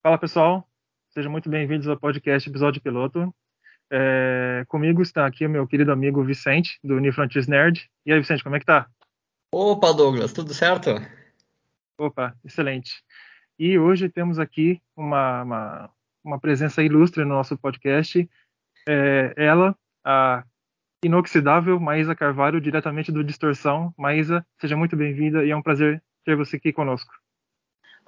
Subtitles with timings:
[0.00, 0.64] Fala pessoal,
[1.10, 3.34] sejam muito bem-vindos ao podcast Episódio Piloto.
[3.90, 7.90] É, comigo está aqui o meu querido amigo Vicente, do New Frontiers Nerd.
[8.06, 8.88] E aí, Vicente, como é que tá?
[9.52, 10.90] Opa, Douglas, tudo certo?
[11.98, 13.02] Opa, excelente.
[13.58, 15.90] E hoje temos aqui uma, uma,
[16.22, 18.30] uma presença ilustre no nosso podcast.
[18.88, 20.44] É, ela, a
[21.04, 23.92] inoxidável Maísa Carvalho, diretamente do Distorção.
[23.98, 27.12] Maísa, seja muito bem-vinda e é um prazer ter você aqui conosco.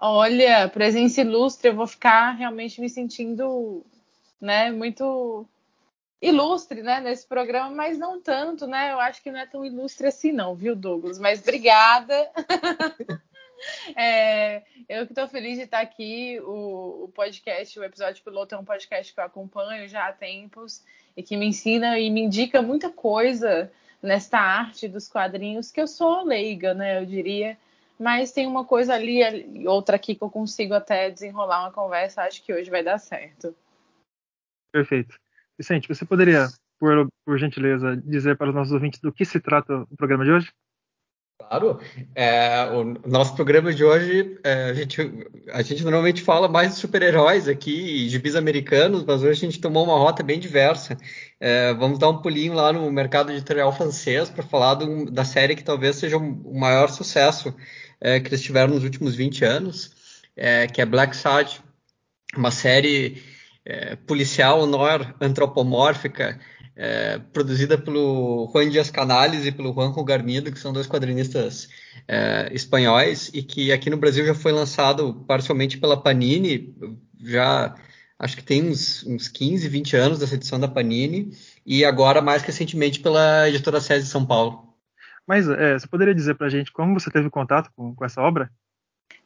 [0.02, 3.84] Olha, presença ilustre, eu vou ficar realmente me sentindo,
[4.40, 5.46] né, muito
[6.22, 8.92] ilustre, né, nesse programa, mas não tanto, né?
[8.92, 11.18] Eu acho que não é tão ilustre assim, não, viu, Douglas?
[11.18, 12.30] Mas obrigada.
[13.94, 16.40] é, eu que estou feliz de estar aqui.
[16.44, 20.82] O, o, podcast, o episódio piloto é um podcast que eu acompanho já há tempos
[21.14, 23.70] e que me ensina e me indica muita coisa
[24.02, 26.98] nesta arte dos quadrinhos que eu sou leiga, né?
[26.98, 27.58] Eu diria
[28.00, 29.20] mas tem uma coisa ali
[29.54, 32.22] e outra aqui que eu consigo até desenrolar uma conversa.
[32.22, 33.54] Acho que hoje vai dar certo.
[34.72, 35.14] Perfeito.
[35.58, 36.46] Vicente, você poderia,
[36.78, 40.30] por, por gentileza, dizer para os nossos ouvintes do que se trata o programa de
[40.30, 40.50] hoje?
[41.38, 41.78] Claro.
[42.14, 46.76] É, o nosso programa de hoje, é, a, gente, a gente normalmente fala mais de
[46.76, 50.96] super-heróis aqui, gibis americanos, mas hoje a gente tomou uma rota bem diversa.
[51.38, 55.56] É, vamos dar um pulinho lá no mercado editorial francês para falar do, da série
[55.56, 57.54] que talvez seja o maior sucesso
[58.00, 59.92] é, que eles tiveram nos últimos 20 anos,
[60.36, 61.60] é, que é Black Side,
[62.36, 63.22] uma série
[63.64, 66.38] é, policial noir antropomórfica
[66.76, 71.68] é, produzida pelo Juan Dias Canales e pelo Juanjo Garnido, que são dois quadrinistas
[72.08, 76.74] é, espanhóis, e que aqui no Brasil já foi lançado parcialmente pela Panini,
[77.22, 77.74] já
[78.18, 82.42] acho que tem uns, uns 15, 20 anos dessa edição da Panini, e agora mais
[82.42, 84.69] recentemente pela editora SESI São Paulo.
[85.30, 88.20] Mas é, você poderia dizer para a gente como você teve contato com, com essa
[88.20, 88.50] obra?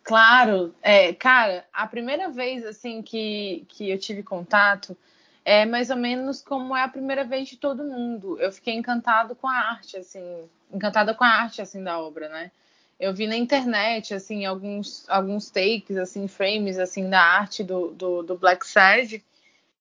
[0.02, 4.94] Claro, é, cara, a primeira vez assim que, que eu tive contato
[5.46, 8.38] é mais ou menos como é a primeira vez de todo mundo.
[8.38, 12.50] Eu fiquei encantado com a arte, assim, encantada com a arte assim da obra, né?
[13.00, 18.22] Eu vi na internet assim alguns alguns takes, assim, frames assim da arte do, do,
[18.22, 19.24] do Black Sad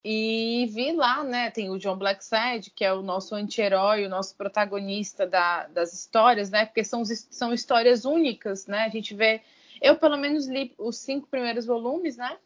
[0.03, 1.50] e vi lá, né?
[1.50, 6.50] Tem o John Blackside, que é o nosso anti-herói, o nosso protagonista da, das histórias,
[6.50, 6.66] né?
[6.66, 8.84] Porque são, são histórias únicas, né?
[8.84, 9.42] A gente vê.
[9.81, 12.38] Eu, pelo menos, li os cinco primeiros volumes, né?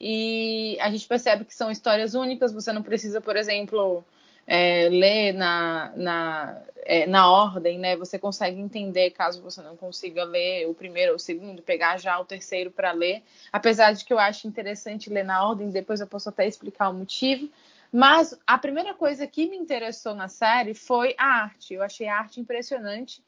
[0.00, 2.52] E a gente percebe que são histórias únicas.
[2.52, 4.04] Você não precisa, por exemplo,
[4.44, 7.94] é, ler na, na, é, na ordem, né?
[7.96, 12.18] Você consegue entender caso você não consiga ler o primeiro ou o segundo, pegar já
[12.18, 13.22] o terceiro para ler.
[13.52, 16.94] Apesar de que eu acho interessante ler na ordem, depois eu posso até explicar o
[16.94, 17.50] motivo.
[17.92, 21.74] Mas a primeira coisa que me interessou na série foi a arte.
[21.74, 23.22] Eu achei a arte impressionante,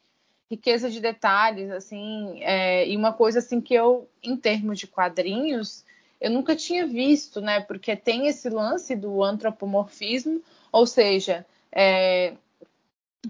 [0.49, 5.85] riqueza de detalhes, assim, é, e uma coisa assim que eu, em termos de quadrinhos,
[6.19, 7.59] eu nunca tinha visto, né?
[7.61, 10.41] Porque tem esse lance do antropomorfismo,
[10.71, 12.33] ou seja, é,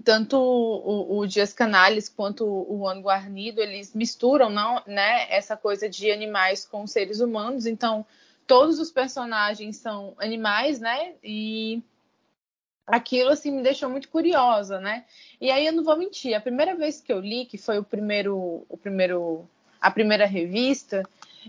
[0.04, 5.88] tanto o, o, Dias Canales quanto o Ano Guarnido, eles misturam não, né, essa coisa
[5.88, 7.66] de animais com seres humanos.
[7.66, 8.04] Então,
[8.46, 11.14] todos os personagens são animais, né?
[11.22, 11.82] E
[12.86, 15.04] aquilo assim me deixou muito curiosa, né?
[15.40, 17.84] E aí eu não vou mentir, a primeira vez que eu li, que foi o
[17.84, 19.48] primeiro, o primeiro,
[19.80, 21.02] a primeira revista,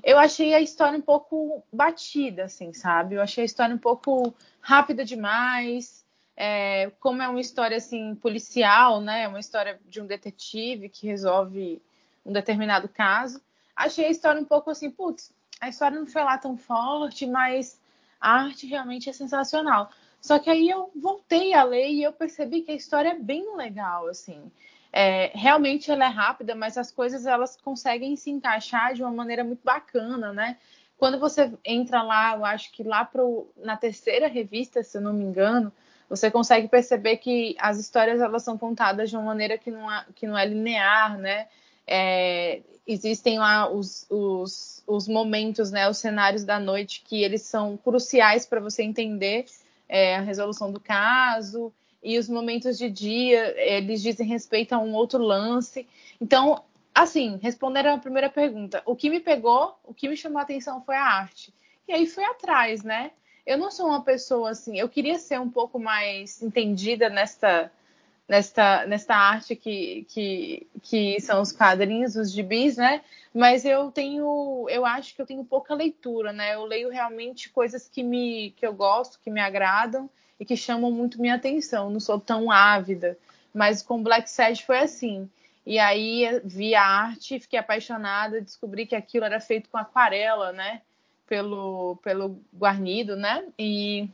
[0.03, 3.15] eu achei a história um pouco batida, assim, sabe?
[3.15, 6.02] Eu achei a história um pouco rápida demais.
[6.35, 9.27] É, como é uma história assim policial, né?
[9.27, 11.81] Uma história de um detetive que resolve
[12.25, 13.41] um determinado caso.
[13.75, 17.79] Achei a história um pouco assim, putz, a história não foi lá tão forte, mas
[18.19, 19.89] a arte realmente é sensacional.
[20.21, 23.55] Só que aí eu voltei a ler e eu percebi que a história é bem
[23.55, 24.51] legal, assim.
[24.91, 29.43] É, realmente ela é rápida, mas as coisas elas conseguem se encaixar de uma maneira
[29.43, 30.57] muito bacana, né?
[30.97, 35.11] Quando você entra lá, eu acho que lá pro, na terceira revista, se eu não
[35.11, 35.73] me engano,
[36.09, 40.05] você consegue perceber que as histórias elas são contadas de uma maneira que não é,
[40.15, 41.47] que não é linear, né?
[41.85, 47.77] É, existem lá os, os, os, momentos, né, os cenários da noite que eles são
[47.77, 49.45] cruciais para você entender
[49.87, 54.93] é, a resolução do caso e os momentos de dia, eles dizem respeito a um
[54.93, 55.87] outro lance.
[56.19, 56.63] Então,
[56.93, 60.81] assim, respondendo a primeira pergunta, o que me pegou, o que me chamou a atenção
[60.83, 61.53] foi a arte.
[61.87, 63.11] E aí fui atrás, né?
[63.45, 67.71] Eu não sou uma pessoa assim, eu queria ser um pouco mais entendida nesta
[68.27, 73.01] nesta, nesta arte que, que, que são os quadrinhos, os gibis, né?
[73.33, 76.55] Mas eu tenho, eu acho que eu tenho pouca leitura, né?
[76.55, 80.09] Eu leio realmente coisas que me que eu gosto, que me agradam
[80.39, 81.89] e que chamam muito minha atenção.
[81.89, 83.17] Não sou tão ávida,
[83.53, 85.29] mas com Black Sad foi assim.
[85.65, 90.81] E aí vi a arte, fiquei apaixonada, descobri que aquilo era feito com aquarela, né?
[91.27, 93.45] Pelo, pelo Guarnido, né?
[93.57, 94.09] E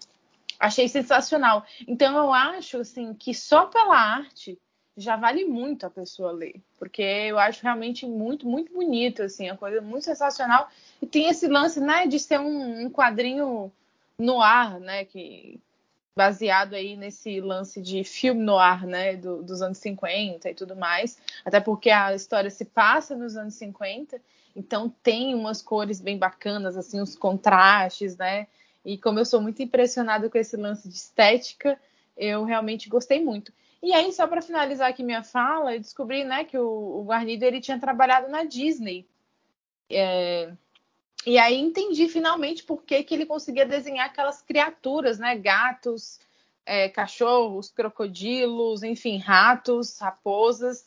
[0.60, 1.66] achei sensacional.
[1.88, 4.58] Então eu acho assim que só pela arte
[5.00, 9.58] já vale muito a pessoa ler, porque eu acho realmente muito, muito bonito, assim, uma
[9.58, 10.70] coisa muito sensacional.
[11.02, 13.72] E tem esse lance, né, de ser um, um quadrinho
[14.18, 15.58] no ar, né, que
[16.16, 20.76] baseado aí nesse lance de filme no ar, né, do, dos anos 50 e tudo
[20.76, 24.22] mais, até porque a história se passa nos anos 50,
[24.56, 28.48] então tem umas cores bem bacanas, assim, os contrastes, né,
[28.84, 31.80] e como eu sou muito impressionada com esse lance de estética,
[32.18, 33.54] eu realmente gostei muito.
[33.82, 37.44] E aí, só para finalizar aqui minha fala, eu descobri, né, que o, o Guarnido
[37.44, 39.08] ele tinha trabalhado na Disney.
[39.90, 40.52] É,
[41.26, 45.36] e aí entendi finalmente por que, que ele conseguia desenhar aquelas criaturas, né?
[45.36, 46.20] Gatos,
[46.66, 50.86] é, cachorros, crocodilos, enfim, ratos, raposas,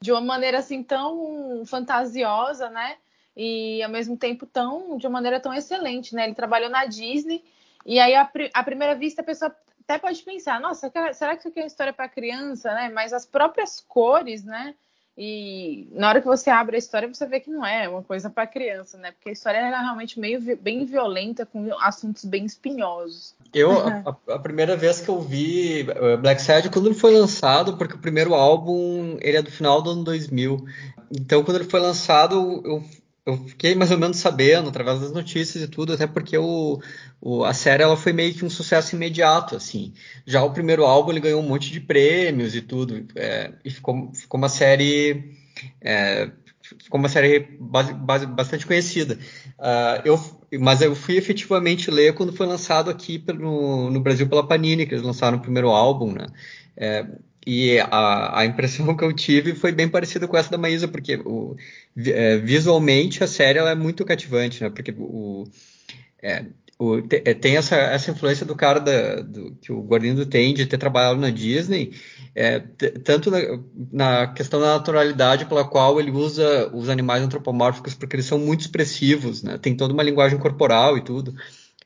[0.00, 2.96] de uma maneira assim tão fantasiosa, né?
[3.36, 6.24] E ao mesmo tempo tão de uma maneira tão excelente, né?
[6.24, 7.42] Ele trabalhou na Disney
[7.84, 11.48] e aí à, à primeira vista a pessoa até pode pensar, nossa, será que isso
[11.48, 12.90] aqui é uma história para criança, né?
[12.94, 14.74] Mas as próprias cores, né?
[15.16, 18.30] E na hora que você abre a história, você vê que não é uma coisa
[18.30, 19.12] para criança, né?
[19.12, 23.34] Porque a história era realmente meio bem violenta, com assuntos bem espinhosos.
[23.52, 27.76] Eu, a, a, primeira vez que eu vi eh, Black Sad, quando ele foi lançado,
[27.76, 30.64] porque o primeiro álbum ele é do final do ano 2000.
[31.14, 32.82] Então, quando ele foi lançado, eu
[33.24, 36.80] eu fiquei mais ou menos sabendo através das notícias e tudo, até porque o,
[37.20, 39.92] o, a série ela foi meio que um sucesso imediato, assim.
[40.26, 44.12] Já o primeiro álbum ele ganhou um monte de prêmios e tudo, é, e ficou,
[44.12, 45.36] ficou uma série
[45.80, 46.30] é,
[46.62, 49.18] ficou uma série base, base, bastante conhecida.
[49.58, 50.20] Uh, eu,
[50.60, 54.94] mas eu fui efetivamente ler quando foi lançado aqui pelo, no Brasil pela Panini, que
[54.94, 56.26] eles lançaram o primeiro álbum, né?
[56.76, 57.06] É,
[57.46, 61.16] e a, a, impressão que eu tive foi bem parecida com essa da Maísa, porque
[61.24, 61.56] o,
[62.06, 64.70] é, visualmente a série ela é muito cativante, né?
[64.70, 65.44] Porque o,
[66.22, 66.44] é,
[66.78, 70.66] o, é, tem essa, essa influência do cara da, do, que o Guardindo tem de
[70.66, 71.92] ter trabalhado na Disney,
[72.34, 72.60] é,
[73.04, 73.38] tanto na,
[73.92, 78.60] na, questão da naturalidade pela qual ele usa os animais antropomórficos, porque eles são muito
[78.62, 79.58] expressivos, né?
[79.58, 81.34] Tem toda uma linguagem corporal e tudo.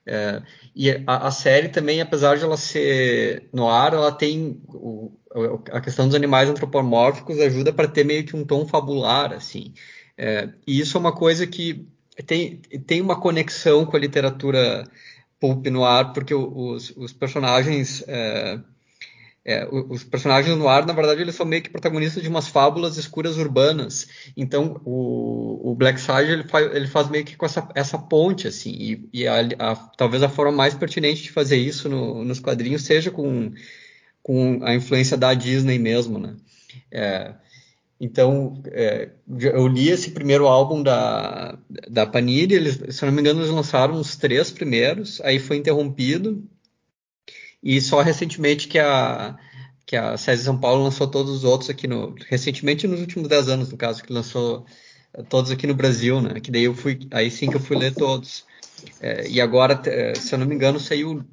[0.06, 0.40] É,
[0.74, 5.12] e a, a, série também, apesar de ela ser no ar, ela tem o,
[5.72, 9.74] a questão dos animais antropomórficos ajuda para ter meio que um tom fabular, assim.
[10.16, 11.86] É, e isso é uma coisa que
[12.24, 14.88] tem, tem uma conexão com a literatura
[15.40, 18.60] pulp no ar, porque os, os personagens é,
[19.48, 22.96] é, os personagens no ar, na verdade, eles são meio que protagonistas de umas fábulas
[22.96, 24.08] escuras urbanas.
[24.37, 28.48] Então, o, o Black Sage ele faz, ele faz meio que com essa, essa ponte,
[28.48, 28.70] assim.
[28.70, 32.82] E, e a, a, talvez a forma mais pertinente de fazer isso no, nos quadrinhos
[32.82, 33.52] seja com,
[34.20, 36.34] com a influência da Disney mesmo, né?
[36.90, 37.32] É,
[38.00, 41.56] então, é, eu li esse primeiro álbum da,
[41.88, 46.42] da Panini, eles, se não me engano, eles lançaram os três primeiros, aí foi interrompido,
[47.62, 49.36] e só recentemente que a,
[49.84, 52.14] que a SESI São Paulo lançou todos os outros aqui no.
[52.28, 54.66] Recentemente, nos últimos 10 anos, no caso, que lançou
[55.28, 56.40] todos aqui no Brasil, né?
[56.40, 56.98] Que daí eu fui.
[57.10, 58.44] Aí sim que eu fui ler todos.
[59.00, 59.80] É, e agora,
[60.14, 61.24] se eu não me engano, saiu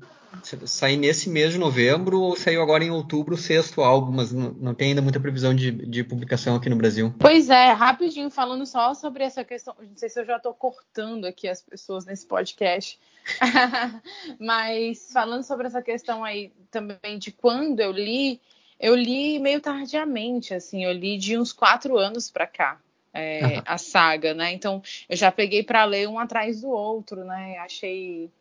[0.65, 4.51] sair nesse mês de novembro ou saiu agora em outubro o sexto álbum, mas não,
[4.53, 7.13] não tem ainda muita previsão de, de, publicação aqui no Brasil.
[7.19, 11.25] Pois é, rapidinho, falando só sobre essa questão, não sei se eu já estou cortando
[11.25, 12.99] aqui as pessoas nesse podcast,
[14.39, 18.41] mas falando sobre essa questão aí também de quando eu li,
[18.79, 22.79] eu li meio tardiamente, assim, eu li de uns quatro anos para cá.
[23.15, 23.61] É, uhum.
[23.67, 24.53] a saga, né?
[24.53, 27.59] Então eu já peguei para ler um atrás do outro, né?
[27.59, 28.31] Achei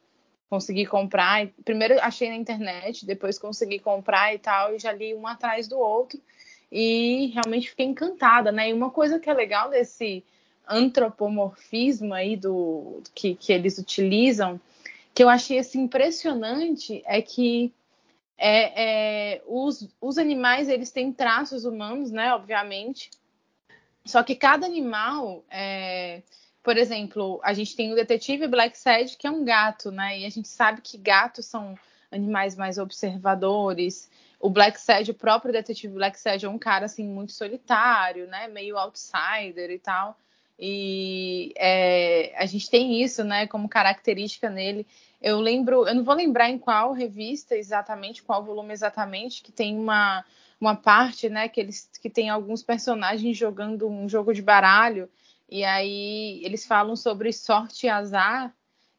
[0.52, 1.48] consegui comprar.
[1.64, 5.78] Primeiro achei na internet, depois consegui comprar e tal, e já li um atrás do
[5.78, 6.20] outro.
[6.70, 8.68] E realmente fiquei encantada, né?
[8.68, 10.22] E uma coisa que é legal desse
[10.68, 14.60] antropomorfismo aí do que, que eles utilizam,
[15.14, 17.72] que eu achei assim, impressionante, é que
[18.36, 22.34] é, é, os, os animais eles têm traços humanos, né?
[22.34, 23.10] Obviamente.
[24.04, 26.20] Só que cada animal é,
[26.62, 30.20] por exemplo, a gente tem o detetive Black Sad, que é um gato, né?
[30.20, 31.76] E a gente sabe que gatos são
[32.10, 34.08] animais mais observadores.
[34.38, 38.46] O Black Sad, o próprio detetive Black Sad é um cara assim muito solitário, né?
[38.48, 40.16] Meio outsider e tal.
[40.58, 43.48] E é, a gente tem isso, né?
[43.48, 44.86] Como característica nele.
[45.20, 49.76] Eu lembro, eu não vou lembrar em qual revista exatamente, qual volume exatamente, que tem
[49.76, 50.24] uma
[50.60, 51.48] uma parte, né?
[51.48, 55.08] Que eles que tem alguns personagens jogando um jogo de baralho
[55.48, 58.54] e aí eles falam sobre sorte e azar.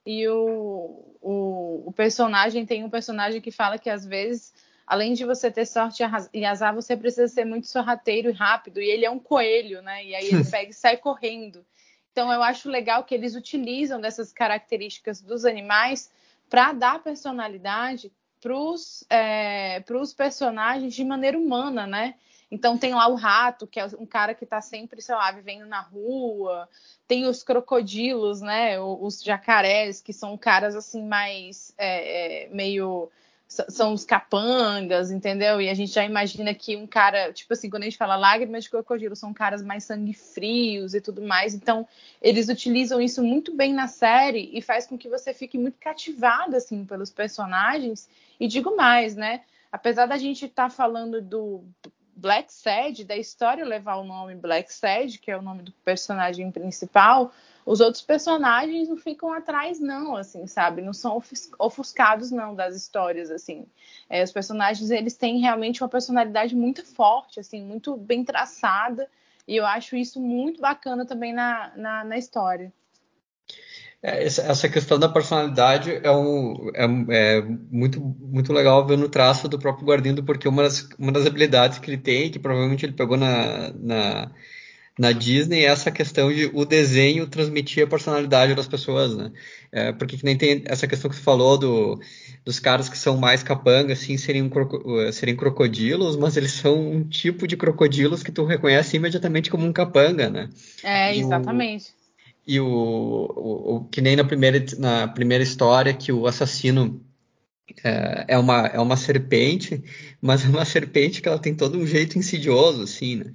[0.05, 4.53] E o, o, o, personagem tem um personagem que fala que às vezes,
[4.85, 8.81] além de você ter sorte e azar, você precisa ser muito sorrateiro e rápido.
[8.81, 10.05] E ele é um coelho, né?
[10.05, 11.65] E aí ele pega e sai correndo.
[12.11, 16.11] Então eu acho legal que eles utilizam dessas características dos animais
[16.49, 19.79] para dar personalidade para os é,
[20.15, 22.15] personagens de maneira humana, né?
[22.53, 25.65] Então tem lá o rato, que é um cara que está sempre, sei lá, vivendo
[25.65, 26.69] na rua.
[27.07, 28.79] Tem os crocodilos, né?
[28.79, 33.09] Os jacarés, que são caras assim mais é, é, meio
[33.47, 35.61] são os capangas, entendeu?
[35.61, 38.63] E a gente já imagina que um cara, tipo assim, quando a gente fala lágrimas
[38.63, 41.53] de crocodilo, são caras mais sangue frios e tudo mais.
[41.53, 41.87] Então,
[42.21, 46.55] eles utilizam isso muito bem na série e faz com que você fique muito cativado,
[46.55, 48.09] assim, pelos personagens.
[48.39, 49.41] E digo mais, né?
[49.71, 51.63] Apesar da gente estar tá falando do
[52.15, 56.51] Black Sad, da história levar o nome Black Sad, que é o nome do personagem
[56.51, 57.33] principal,
[57.65, 60.81] os outros personagens não ficam atrás, não, assim, sabe?
[60.81, 61.21] Não são
[61.57, 63.65] ofuscados, não, das histórias, assim.
[64.09, 69.09] É, os personagens, eles têm realmente uma personalidade muito forte, assim, muito bem traçada,
[69.47, 72.71] e eu acho isso muito bacana também na, na, na história.
[74.05, 79.47] É, essa questão da personalidade é, um, é, é, muito, muito legal ver no traço
[79.47, 82.91] do próprio Guardindo, porque uma das, uma das habilidades que ele tem, que provavelmente ele
[82.91, 84.31] pegou na, na
[84.97, 89.31] na Disney essa questão de o desenho transmitir a personalidade das pessoas, né?
[89.71, 91.99] É, porque que nem tem essa questão que você falou do,
[92.45, 97.03] dos caras que são mais capanga, assim, serem, um serem crocodilos, mas eles são um
[97.03, 100.49] tipo de crocodilos que tu reconhece imediatamente como um capanga, né?
[100.83, 102.02] É, exatamente.
[102.45, 107.01] E o, o, o, que nem na primeira, na primeira história que o assassino
[107.83, 109.81] é, é, uma, é uma serpente,
[110.21, 113.33] mas é uma serpente que ela tem todo um jeito insidioso, assim, né?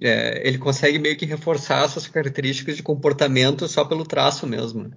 [0.00, 4.90] é, ele consegue meio que reforçar essas características de comportamento só pelo traço mesmo.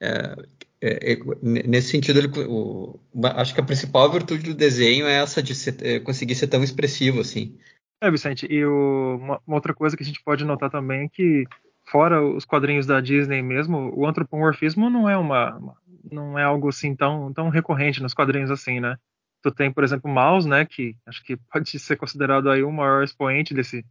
[0.00, 0.36] É,
[0.80, 2.98] é, é nesse sentido, ele, o,
[3.36, 6.62] acho que a principal virtude do desenho é essa de ser, é, conseguir ser tão
[6.62, 7.56] expressivo assim.
[8.00, 11.08] É, Vicente, e o, uma, uma, outra coisa que a gente pode notar também é
[11.08, 11.44] que,
[11.90, 15.76] fora os quadrinhos da Disney mesmo, o antropomorfismo não é uma,
[16.10, 18.96] não é algo assim tão, tão recorrente nos quadrinhos assim, né?
[19.42, 22.72] Tu tem, por exemplo, o Mouse, né, que acho que pode ser considerado aí o
[22.72, 23.84] maior expoente desse,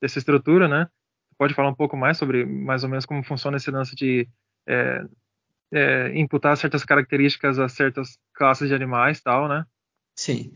[0.00, 0.88] dessa estrutura, né?
[1.38, 4.28] Pode falar um pouco mais sobre mais ou menos como funciona esse lance de
[4.68, 5.02] é,
[5.72, 9.64] é, imputar certas características a certas classes de animais, tal, né?
[10.14, 10.54] Sim.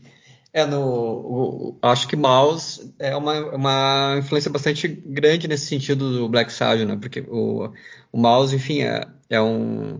[0.55, 6.29] É no, o, acho que Mouse é uma, uma influência bastante grande nesse sentido do
[6.29, 6.95] Black Sage, né?
[6.95, 7.73] Porque o,
[8.09, 9.99] o Mouse, enfim, é, é um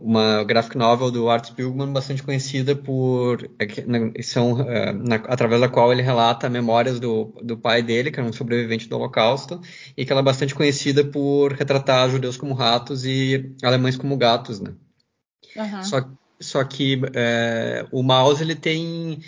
[0.00, 5.68] uma graphic novel do Art Spiegelman bastante conhecida por é são é, na, através da
[5.68, 9.60] qual ele relata memórias do, do pai dele que era um sobrevivente do Holocausto
[9.96, 14.60] e que ela é bastante conhecida por retratar judeus como ratos e alemães como gatos
[14.60, 14.72] né
[15.56, 15.82] uhum.
[15.82, 16.08] só,
[16.40, 19.20] só que é, o Mouse ele tem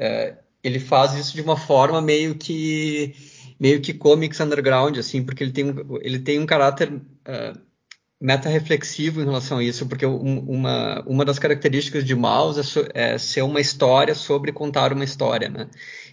[0.00, 3.14] é, ele faz isso de uma forma meio que
[3.58, 5.66] meio que comics underground assim porque ele tem
[6.02, 7.52] ele tem um caráter é,
[8.20, 12.60] meta-reflexivo em relação a isso, porque uma, uma das características de Mouse
[12.92, 15.68] é, é, ser uma história sobre contar uma história, né?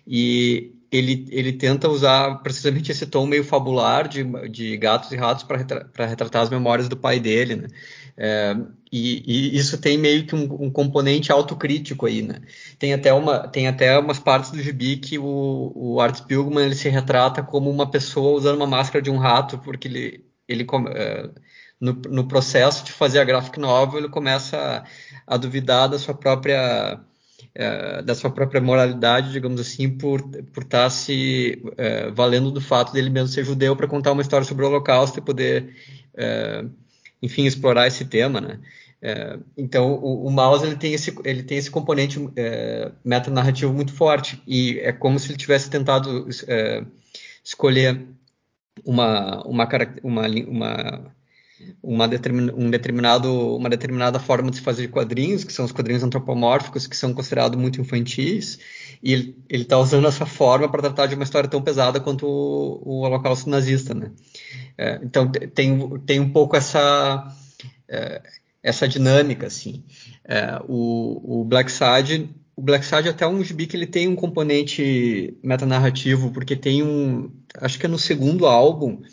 [0.08, 5.44] E ele, ele tenta usar precisamente esse tom meio fabular de, de gatos e ratos
[5.44, 7.68] para retra, retratar as memórias do pai dele, né?
[8.20, 8.56] É,
[8.92, 12.42] e, e, isso tem meio que um, um, componente autocrítico aí, né?
[12.80, 16.76] Tem até, uma, tem até umas partes do gibi que o, o Art Spiegelman ele
[16.76, 20.66] se retrata como uma pessoa usando uma máscara de um rato, porque ele, ele
[20.96, 21.30] é,
[21.80, 26.16] no, no processo de fazer a graphic novel, ele começa a, a duvidar da sua
[26.16, 27.00] própria
[27.54, 32.62] é, da sua própria moralidade, digamos assim, por por estar tá se é, valendo do
[32.62, 35.76] fato dele mesmo ser judeu para contar uma história sobre o Holocausto e poder,
[36.16, 36.66] é,
[37.22, 38.60] enfim, explorar esse tema, né?
[39.02, 43.94] É, então o, o, Mouse ele tem esse ele tem esse componente é, metanarrativo muito
[43.94, 46.84] forte e é como se ele tivesse tentado é,
[47.44, 48.08] escolher
[48.84, 49.68] uma uma,
[50.04, 51.16] uma, uma
[51.82, 56.04] uma, determin, um determinado, uma determinada forma de se fazer quadrinhos, que são os quadrinhos
[56.04, 58.60] antropomórficos, que são considerados muito infantis,
[59.04, 59.14] e
[59.50, 63.02] ele está usando essa forma para tratar de uma história tão pesada quanto o, o
[63.02, 64.12] Holocausto nazista, né?
[64.78, 67.36] É, então tem, tem um pouco essa
[67.88, 68.22] é,
[68.62, 69.84] essa dinâmica, assim.
[70.26, 74.16] É, o, o Black Sage o Black é até um gibi que ele tem um
[74.16, 77.30] componente metanarrativo, porque tem um,
[77.62, 79.04] acho que é no segundo álbum,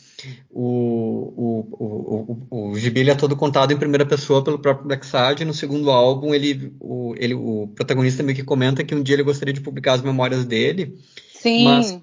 [0.51, 5.41] o, o, o, o, gibi é todo contado em primeira pessoa pelo próprio Blacksad.
[5.41, 9.17] E no segundo álbum, ele, o, ele, o protagonista meio que comenta que um dia
[9.17, 10.99] ele gostaria de publicar as memórias dele.
[11.33, 11.65] Sim.
[11.65, 11.99] Mas,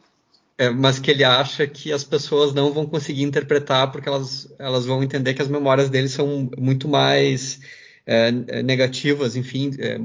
[0.57, 4.85] é, mas que ele acha que as pessoas não vão conseguir interpretar porque elas, elas
[4.85, 7.59] vão entender que as memórias dele são muito mais
[8.05, 9.71] é, negativas, enfim.
[9.79, 9.99] É,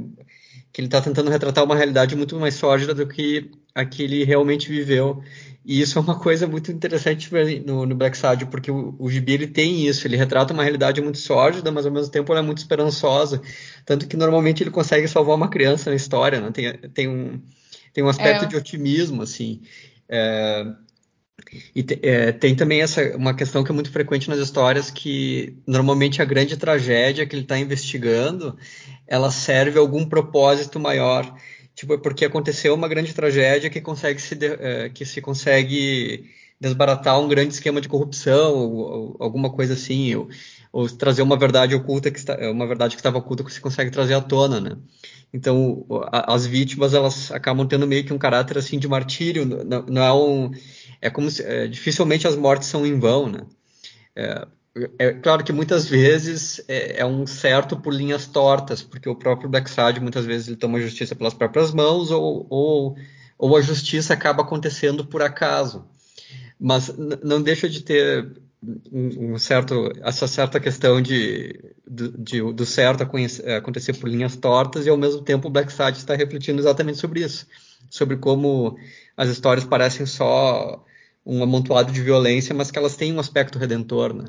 [0.72, 4.24] que ele está tentando retratar uma realidade muito mais sólida do que a que ele
[4.24, 5.22] realmente viveu.
[5.66, 7.28] E isso é uma coisa muito interessante
[7.66, 11.00] no, no Black Side, porque o, o Gibi ele tem isso, ele retrata uma realidade
[11.00, 13.42] muito sórdida, mas ao mesmo tempo ela é muito esperançosa.
[13.84, 16.52] Tanto que normalmente ele consegue salvar uma criança na história, né?
[16.52, 17.42] tem, tem, um,
[17.92, 18.46] tem um aspecto é.
[18.46, 19.60] de otimismo, assim.
[20.08, 20.66] É,
[21.74, 25.58] e te, é, tem também essa uma questão que é muito frequente nas histórias que
[25.66, 28.56] normalmente a grande tragédia que ele está investigando
[29.06, 31.36] ela serve a algum propósito maior
[31.76, 36.24] tipo, é porque aconteceu uma grande tragédia que consegue se, de, é, que se consegue
[36.58, 40.28] desbaratar um grande esquema de corrupção, ou, ou alguma coisa assim, ou,
[40.72, 43.90] ou, trazer uma verdade oculta que está, uma verdade que estava oculta que se consegue
[43.90, 44.76] trazer à tona, né?
[45.32, 49.82] Então, a, as vítimas elas acabam tendo meio que um caráter assim de martírio, não,
[49.82, 50.50] não é um,
[51.00, 53.40] é como se, é, dificilmente as mortes são em vão, né?
[54.16, 54.46] É,
[54.98, 59.48] é claro que muitas vezes é, é, um certo por linhas tortas, porque o próprio
[59.48, 62.96] Blackside muitas vezes ele toma justiça pelas próprias mãos ou, ou,
[63.38, 65.86] ou a justiça acaba acontecendo por acaso.
[66.60, 68.32] Mas não deixa de ter
[68.92, 74.90] um, um certo, essa certa questão de, de, do certo acontecer por linhas tortas e
[74.90, 77.46] ao mesmo tempo o Blackside está refletindo exatamente sobre isso,
[77.90, 78.76] sobre como
[79.16, 80.84] as histórias parecem só
[81.24, 84.26] um amontoado de violência, mas que elas têm um aspecto redentor, né?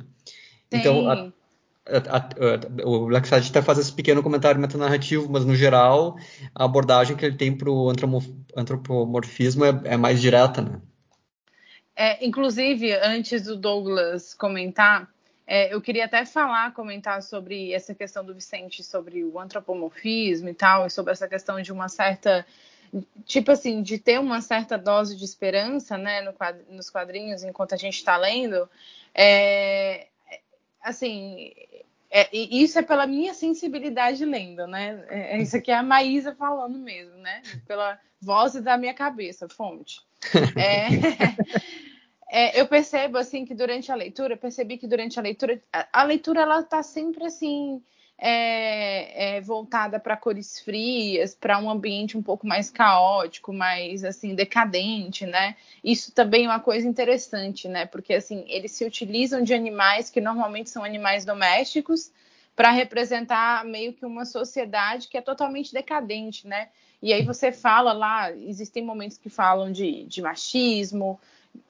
[0.72, 5.56] Então, a, a, a, o Black Side até faz esse pequeno comentário metanarrativo, mas no
[5.56, 6.18] geral,
[6.54, 7.90] a abordagem que ele tem para o
[8.56, 10.82] antropomorfismo é, é, mais direta, né?
[11.96, 15.10] É, inclusive, antes do Douglas comentar,
[15.48, 20.54] é, eu queria até falar, comentar sobre essa questão do Vicente, sobre o antropomorfismo e
[20.54, 22.46] tal, e sobre essa questão de uma certa
[23.26, 27.74] tipo assim, de ter uma certa dose de esperança, né, no quadr nos quadrinhos, enquanto
[27.74, 28.70] a gente está lendo,
[29.14, 30.08] é,
[30.88, 31.52] assim,
[32.10, 35.06] é, isso é pela minha sensibilidade lendo, né?
[35.10, 37.42] É, é, isso aqui é a Maísa falando mesmo, né?
[37.68, 40.02] Pela voz da minha cabeça, fonte.
[42.30, 46.02] É, é, eu percebo assim que durante a leitura, percebi que durante a leitura, a,
[46.02, 47.82] a leitura ela tá sempre assim
[48.18, 54.34] é, é, voltada para cores frias, para um ambiente um pouco mais caótico, mais assim
[54.34, 55.56] decadente, né?
[55.84, 57.86] Isso também é uma coisa interessante, né?
[57.86, 62.12] Porque assim eles se utilizam de animais que normalmente são animais domésticos
[62.56, 66.70] para representar meio que uma sociedade que é totalmente decadente, né?
[67.00, 71.20] E aí você fala lá, existem momentos que falam de, de machismo,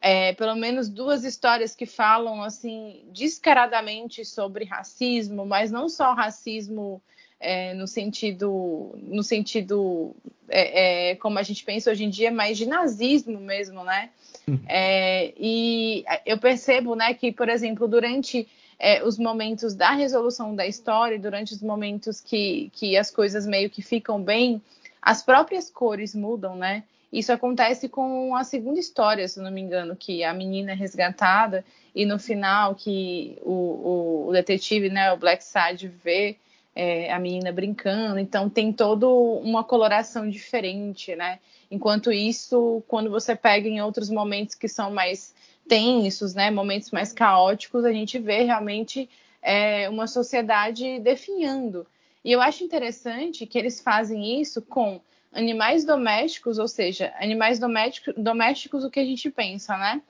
[0.01, 7.01] é, pelo menos duas histórias que falam assim descaradamente sobre racismo, mas não só racismo
[7.39, 10.15] é, no sentido no sentido
[10.49, 14.09] é, é como a gente pensa hoje em dia, mas de nazismo mesmo, né?
[14.47, 14.59] Uhum.
[14.67, 18.47] É, e eu percebo, né, que por exemplo durante
[18.79, 23.69] é, os momentos da resolução da história, durante os momentos que, que as coisas meio
[23.69, 24.61] que ficam bem,
[25.01, 26.83] as próprias cores mudam, né?
[27.11, 31.63] Isso acontece com a segunda história, se não me engano, que a menina é resgatada
[31.95, 36.37] e no final que o, o, detetive, né, o Black Side vê
[36.75, 41.39] é, a menina brincando, então tem toda uma coloração diferente, né?
[41.71, 45.33] Enquanto isso, quando você pega em outros momentos que são mais
[45.67, 49.09] tensos, né, momentos mais caóticos, a gente vê realmente
[49.41, 51.87] é, uma sociedade definhando.
[52.23, 54.99] E eu acho interessante que eles fazem isso com
[55.37, 60.01] animais domésticos, ou seja, animais domésticos, domésticos o que a gente pensa, né?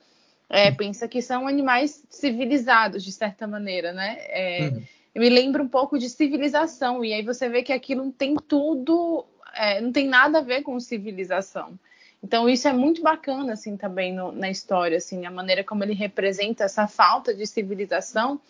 [0.48, 4.16] É, pensa que são animais civilizados, de certa maneira, né?
[4.20, 4.82] É, uhum.
[5.14, 9.26] Me lembra um pouco de civilização, e aí você vê que aquilo não tem tudo,
[9.54, 11.78] é, não tem nada a ver com civilização.
[12.22, 15.92] Então isso é muito bacana, assim, também no, na história, assim, a maneira como ele
[15.92, 18.40] representa essa falta de civilização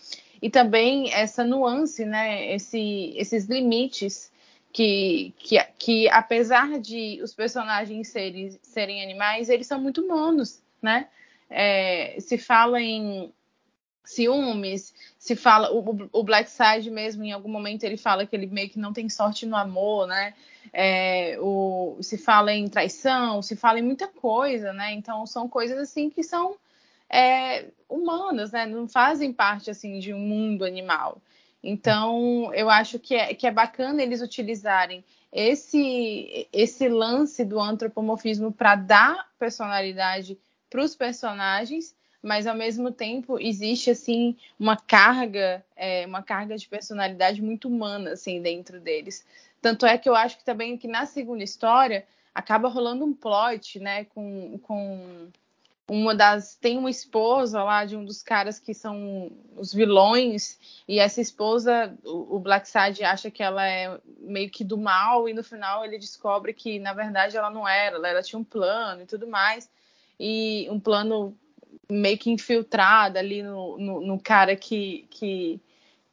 [0.40, 2.54] e também essa nuance, né?
[2.54, 4.30] Esse, esses limites
[4.78, 11.08] que, que, que apesar de os personagens serem, serem animais, eles são muito humanos, né?
[11.50, 13.32] É, se fala em
[14.04, 18.46] ciúmes, se fala o, o Black Side mesmo em algum momento ele fala que ele
[18.46, 20.32] meio que não tem sorte no amor, né?
[20.72, 24.92] É, o, se fala em traição, se fala em muita coisa, né?
[24.92, 26.54] Então são coisas assim que são
[27.10, 28.64] é, humanas, né?
[28.64, 31.20] Não fazem parte assim de um mundo animal.
[31.62, 38.52] Então, eu acho que é, que é bacana eles utilizarem esse, esse lance do antropomorfismo
[38.52, 40.38] para dar personalidade
[40.70, 46.68] para os personagens, mas ao mesmo tempo existe assim uma carga, é, uma carga de
[46.68, 49.24] personalidade muito humana assim dentro deles.
[49.60, 53.80] Tanto é que eu acho que também que na segunda história acaba rolando um plot,
[53.80, 55.28] né, com, com
[55.88, 60.98] uma das tem uma esposa lá de um dos caras que são os vilões e
[60.98, 65.42] essa esposa o, o Blackside acha que ela é meio que do mal e no
[65.42, 69.26] final ele descobre que na verdade ela não era, ela tinha um plano e tudo
[69.26, 69.70] mais
[70.20, 71.34] e um plano
[71.90, 75.58] meio que infiltrado ali no, no, no cara que, que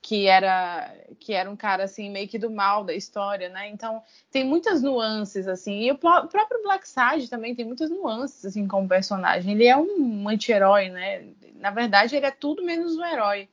[0.05, 3.67] que era que era um cara assim meio que do mal da história, né?
[3.69, 5.81] Então tem muitas nuances assim.
[5.81, 9.55] E o próprio Black Sage também tem muitas nuances assim como personagem.
[9.55, 11.25] Ele é um anti-herói, né?
[11.55, 13.49] Na verdade ele é tudo menos um herói.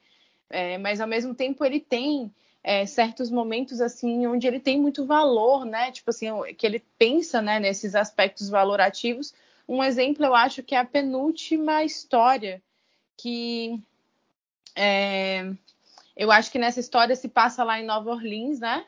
[0.51, 2.31] É, mas ao mesmo tempo ele tem
[2.63, 5.91] é, certos momentos assim onde ele tem muito valor, né?
[5.91, 6.27] Tipo assim
[6.59, 7.59] que ele pensa, né?
[7.61, 9.33] Nesses aspectos valorativos.
[9.67, 12.63] Um exemplo eu acho que é a penúltima história
[13.17, 13.81] que
[14.77, 15.51] é,
[16.17, 18.85] eu acho que nessa história se passa lá em Nova Orleans, né?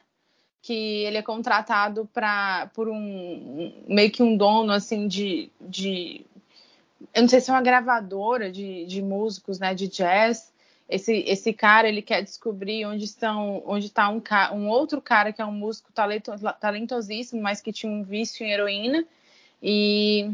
[0.62, 6.24] Que ele é contratado para por um meio que um dono assim de, de
[7.14, 9.74] eu não sei se é uma gravadora de, de músicos, né?
[9.74, 10.52] De jazz.
[10.88, 15.40] Esse, esse cara ele quer descobrir onde estão onde está um, um outro cara que
[15.40, 19.04] é um músico talento, talentosíssimo, mas que tinha um vício em heroína
[19.62, 20.30] e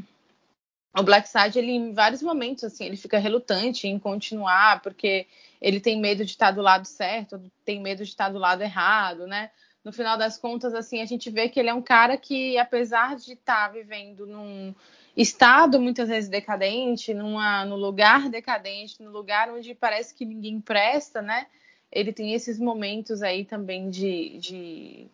[0.96, 5.26] o Black Side ele em vários momentos assim ele fica relutante em continuar porque
[5.61, 9.26] ele tem medo de estar do lado certo, tem medo de estar do lado errado,
[9.26, 9.50] né?
[9.85, 13.16] No final das contas, assim, a gente vê que ele é um cara que, apesar
[13.16, 14.74] de estar vivendo num
[15.16, 21.22] estado muitas vezes decadente, numa, no lugar decadente, no lugar onde parece que ninguém presta,
[21.22, 21.46] né?
[21.90, 25.07] Ele tem esses momentos aí também de, de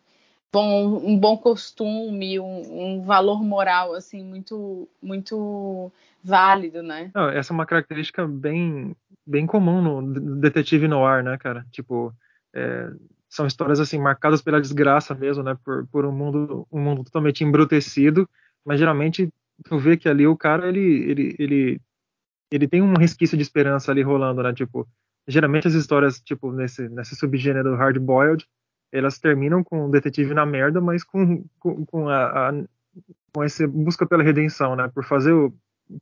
[0.57, 5.91] bom, um bom costume, um, um, valor moral assim muito muito
[6.23, 7.11] válido, né?
[7.13, 11.65] Não, essa é uma característica bem bem comum no detetive noir, né, cara?
[11.71, 12.11] Tipo,
[12.55, 12.89] é,
[13.29, 15.55] são histórias assim marcadas pela desgraça mesmo, né?
[15.63, 18.27] Por, por um mundo um mundo totalmente embrutecido,
[18.65, 19.29] mas geralmente
[19.65, 21.81] tu vê que ali o cara ele ele ele
[22.51, 24.53] ele tem um resquício de esperança ali rolando, né?
[24.53, 24.87] Tipo,
[25.27, 28.43] geralmente as histórias tipo nesse nesse subgênero hard boiled
[28.91, 32.53] elas terminam com o detetive na merda, mas com, com, com a, a,
[33.33, 34.89] com essa busca pela redenção, né?
[34.93, 35.53] Por fazer o,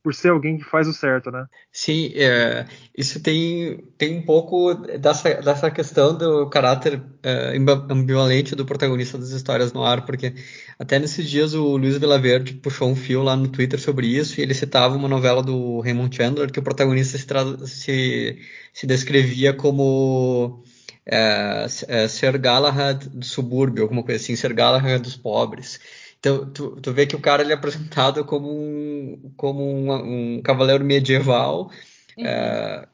[0.01, 1.45] por ser alguém que faz o certo, né?
[1.71, 2.65] Sim, é,
[2.97, 7.55] isso tem, tem um pouco dessa, dessa questão do caráter é,
[7.89, 10.33] ambivalente do protagonista das histórias no ar, porque
[10.79, 14.43] até nesses dias o Luiz Vilaverde puxou um fio lá no Twitter sobre isso e
[14.43, 18.39] ele citava uma novela do Raymond Chandler que o protagonista se, se,
[18.73, 20.63] se descrevia como
[21.05, 25.79] é, é, Ser Galahad do subúrbio, alguma coisa assim, Ser Galahad dos pobres.
[26.19, 30.41] Então, tu, tu vê que o cara ele é apresentado como um, como um, um
[30.41, 31.69] cavaleiro medieval,
[32.17, 32.25] uhum.
[32.25, 32.87] é,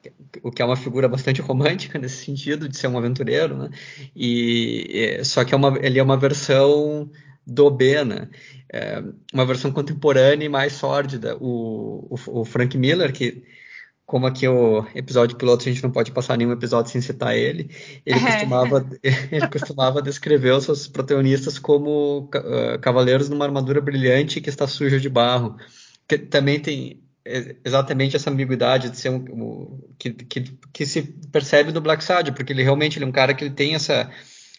[0.43, 3.69] o que é uma figura bastante romântica nesse sentido, de ser um aventureiro, né?
[4.13, 7.09] E, e só que é uma, ele é uma versão
[7.47, 8.27] do B, né?
[8.73, 9.01] É,
[9.33, 11.37] uma versão contemporânea e mais sórdida.
[11.37, 13.43] O, o, o Frank Miller, que
[14.11, 17.73] como aqui o episódio piloto a gente não pode passar nenhum episódio sem citar ele,
[18.05, 18.31] ele é.
[18.33, 18.89] costumava,
[19.31, 24.99] ele costumava descrever os seus protagonistas como uh, cavaleiros numa armadura brilhante que está suja
[24.99, 25.55] de barro.
[26.05, 27.01] Que também tem
[27.63, 32.33] exatamente essa ambiguidade de ser um, um que, que, que, se percebe do Black Sad,
[32.33, 34.11] porque ele realmente ele é um cara que ele tem essa,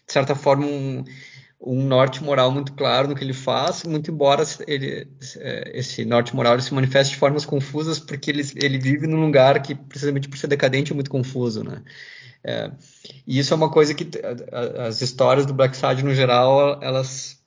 [0.07, 1.05] de certa forma, um,
[1.65, 6.35] um norte moral muito claro no que ele faz, muito embora ele, é, esse norte
[6.35, 10.37] moral se manifeste de formas confusas, porque ele, ele vive num lugar que, precisamente por
[10.37, 11.83] ser decadente, é muito confuso, né?
[12.45, 12.73] É,
[13.25, 14.11] e isso é uma coisa que
[14.87, 17.41] as histórias do Black Side, no geral, elas,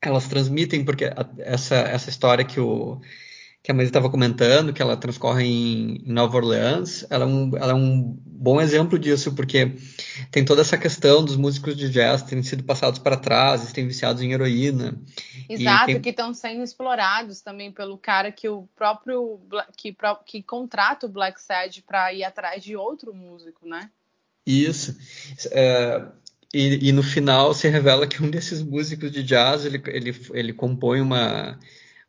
[0.00, 2.98] elas transmitem, porque essa, essa história que o,
[3.70, 7.72] que a Maria estava comentando, que ela transcorre em, Nova Orleans, ela é, um, ela
[7.72, 9.76] é um bom exemplo disso, porque
[10.30, 14.22] tem toda essa questão dos músicos de jazz terem sido passados para trás, têm viciados
[14.22, 15.00] em heroína.
[15.48, 16.00] Exato, tem...
[16.00, 19.40] que estão sendo explorados também pelo cara que o próprio
[19.76, 23.88] que, que contrata o Black Sad para ir atrás de outro músico, né?
[24.44, 24.96] Isso.
[25.52, 26.06] É,
[26.52, 30.52] e, e, no final se revela que um desses músicos de jazz ele, ele, ele
[30.52, 31.56] compõe uma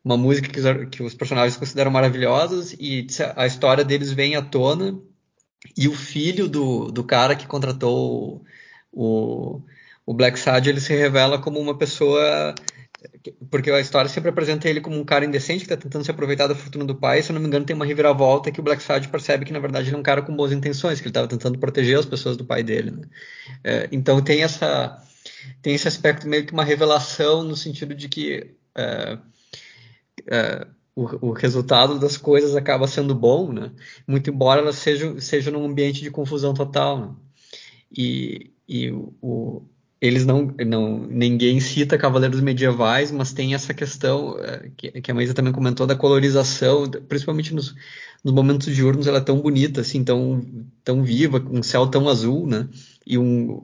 [0.04, 4.98] uma música que, que os personagens consideram maravilhosos e a história deles vem à tona
[5.76, 8.44] e o filho do, do cara que contratou
[8.90, 9.62] o,
[10.04, 12.54] o Black Sad ele se revela como uma pessoa
[13.50, 16.46] porque a história sempre apresenta ele como um cara indecente que está tentando se aproveitar
[16.46, 17.22] da fortuna do pai.
[17.22, 19.58] Se eu não me engano, tem uma reviravolta que o Black Sad percebe que na
[19.58, 22.36] verdade ele é um cara com boas intenções, que ele estava tentando proteger as pessoas
[22.36, 22.90] do pai dele.
[22.90, 23.06] Né?
[23.64, 25.02] É, então tem essa
[25.60, 29.18] tem esse aspecto meio que uma revelação no sentido de que é,
[30.26, 33.72] é, o, o, resultado das coisas acaba sendo bom, né?
[34.06, 37.10] Muito embora elas sejam, sejam num ambiente de confusão total, né?
[37.96, 39.62] E, e o,
[40.00, 45.14] eles não, não, ninguém cita cavaleiros medievais, mas tem essa questão é, que, que a
[45.14, 47.74] Maísa também comentou da colorização, principalmente nos,
[48.24, 50.44] nos momentos diurnos, ela é tão bonita, assim, tão,
[50.82, 52.68] tão viva, com um céu tão azul, né?
[53.06, 53.60] e um,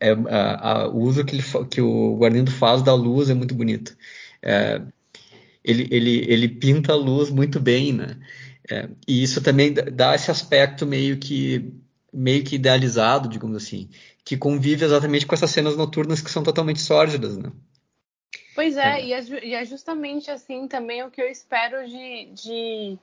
[0.00, 3.54] é, a, a, o uso que, ele, que o Guarnindo faz da luz é muito
[3.54, 3.96] bonito.
[4.42, 4.80] É,
[5.64, 8.18] ele, ele, ele pinta a luz muito bem, né?
[8.70, 11.72] É, e isso também dá esse aspecto meio que
[12.12, 13.90] meio que idealizado, digamos assim,
[14.24, 17.50] que convive exatamente com essas cenas noturnas que são totalmente sórdidas, né?
[18.54, 19.04] Pois é, é.
[19.04, 22.98] E, é e, é, justamente assim também o que eu espero de, de,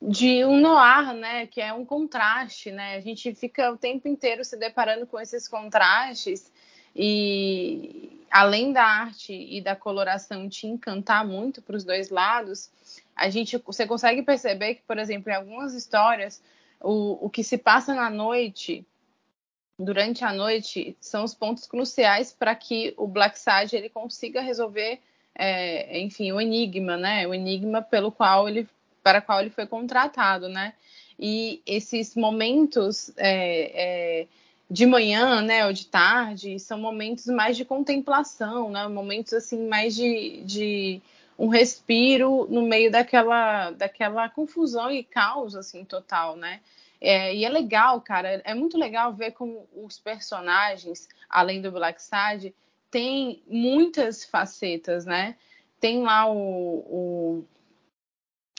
[0.00, 1.46] de um noir, né?
[1.46, 2.96] Que é um contraste, né?
[2.96, 6.50] A gente fica o tempo inteiro se deparando com esses contrastes
[6.96, 12.70] e além da arte e da coloração te encantar muito para os dois lados,
[13.14, 16.42] a gente você consegue perceber que, por exemplo, em algumas histórias,
[16.80, 18.86] o, o que se passa na noite,
[19.78, 25.00] durante a noite, são os pontos cruciais para que o Black Sage ele consiga resolver,
[25.34, 27.26] é, enfim, o enigma, né?
[27.26, 28.68] O enigma pelo qual ele,
[29.02, 30.74] para qual ele foi contratado, né?
[31.18, 34.26] E esses momentos é, é,
[34.70, 38.86] de manhã, né, ou de tarde, são momentos mais de contemplação, né?
[38.86, 41.00] Momentos assim mais de, de
[41.38, 46.60] um respiro no meio daquela, daquela confusão e caos assim total, né?
[47.00, 52.02] É, e é legal, cara, é muito legal ver como os personagens, além do Black
[52.02, 52.54] Side,
[52.90, 55.36] tem muitas facetas, né?
[55.80, 57.44] Tem lá o, o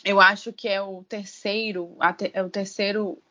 [0.03, 1.97] eu acho que é o terceiro,
[2.33, 3.21] é o terceiro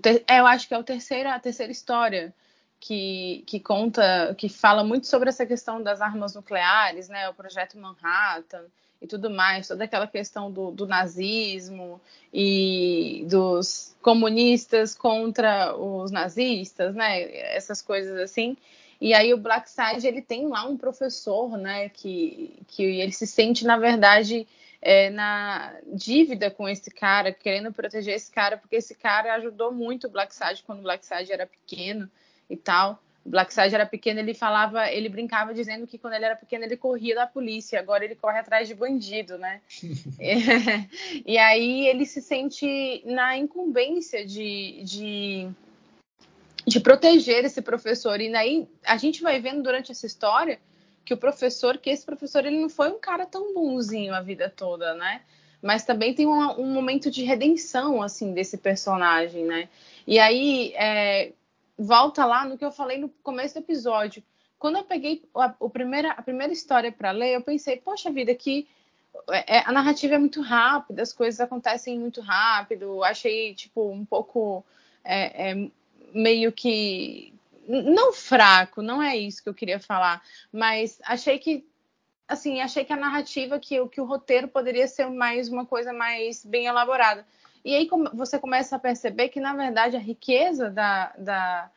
[0.00, 2.34] ter, é, eu acho que é o terceiro, a terceira história
[2.80, 7.28] que, que conta, que fala muito sobre essa questão das armas nucleares, né?
[7.28, 8.64] O projeto Manhattan
[9.00, 12.00] e tudo mais, toda aquela questão do, do nazismo
[12.32, 17.22] e dos comunistas contra os nazistas, né?
[17.56, 18.56] Essas coisas assim.
[19.00, 21.88] E aí o Black Side ele tem lá um professor, né?
[21.88, 24.46] Que, que ele se sente na verdade
[24.84, 30.06] é, na dívida com esse cara, querendo proteger esse cara, porque esse cara ajudou muito
[30.06, 32.08] o Black Sage quando o Black Sage era pequeno
[32.50, 33.02] e tal.
[33.24, 36.64] O Black Sage era pequeno, ele falava, ele brincava dizendo que quando ele era pequeno
[36.64, 39.62] ele corria da polícia, agora ele corre atrás de bandido, né?
[40.20, 40.34] é,
[41.24, 45.48] e aí ele se sente na incumbência de, de,
[46.66, 48.20] de proteger esse professor.
[48.20, 50.60] E aí a gente vai vendo durante essa história
[51.04, 54.52] que o professor, que esse professor ele não foi um cara tão bonzinho a vida
[54.54, 55.22] toda, né?
[55.60, 59.68] Mas também tem um, um momento de redenção assim desse personagem, né?
[60.06, 61.32] E aí é,
[61.78, 64.22] volta lá no que eu falei no começo do episódio.
[64.58, 68.66] Quando eu peguei a, primeira, a primeira história para ler, eu pensei, poxa vida, que
[69.30, 73.04] é, a narrativa é muito rápida, as coisas acontecem muito rápido.
[73.04, 74.64] Achei tipo um pouco
[75.04, 75.70] é, é,
[76.14, 77.33] meio que
[77.68, 80.22] não fraco, não é isso que eu queria falar,
[80.52, 81.66] mas achei que
[82.26, 86.44] assim, achei que a narrativa, que, que o roteiro poderia ser mais uma coisa mais
[86.44, 87.26] bem elaborada.
[87.64, 91.70] E aí você começa a perceber que, na verdade, a riqueza da, da,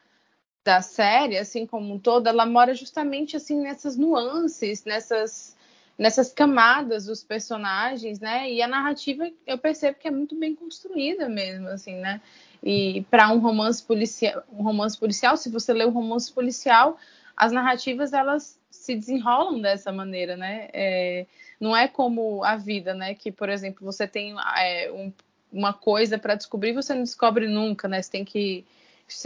[0.64, 5.56] da série, assim como um todo, ela mora justamente assim nessas nuances, nessas,
[5.98, 8.52] nessas camadas dos personagens, né?
[8.52, 12.22] E a narrativa eu percebo que é muito bem construída mesmo, assim, né?
[12.64, 16.98] E para um romance policial, um romance policial, se você lê um romance policial,
[17.36, 20.70] as narrativas elas se desenrolam dessa maneira, né?
[20.74, 21.26] É,
[21.60, 23.14] não é como a vida, né?
[23.14, 25.12] Que, por exemplo, você tem é, um,
[25.52, 28.02] uma coisa para descobrir, você não descobre nunca, né?
[28.02, 28.66] Você tem que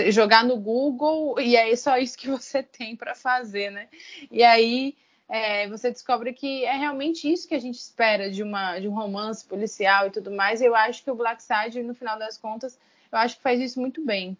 [0.09, 3.87] jogar no Google e é só isso que você tem para fazer, né?
[4.29, 4.95] E aí
[5.27, 8.93] é, você descobre que é realmente isso que a gente espera de, uma, de um
[8.93, 10.61] romance policial e tudo mais.
[10.61, 12.77] Eu acho que o Black Side, no final das contas,
[13.11, 14.37] eu acho que faz isso muito bem.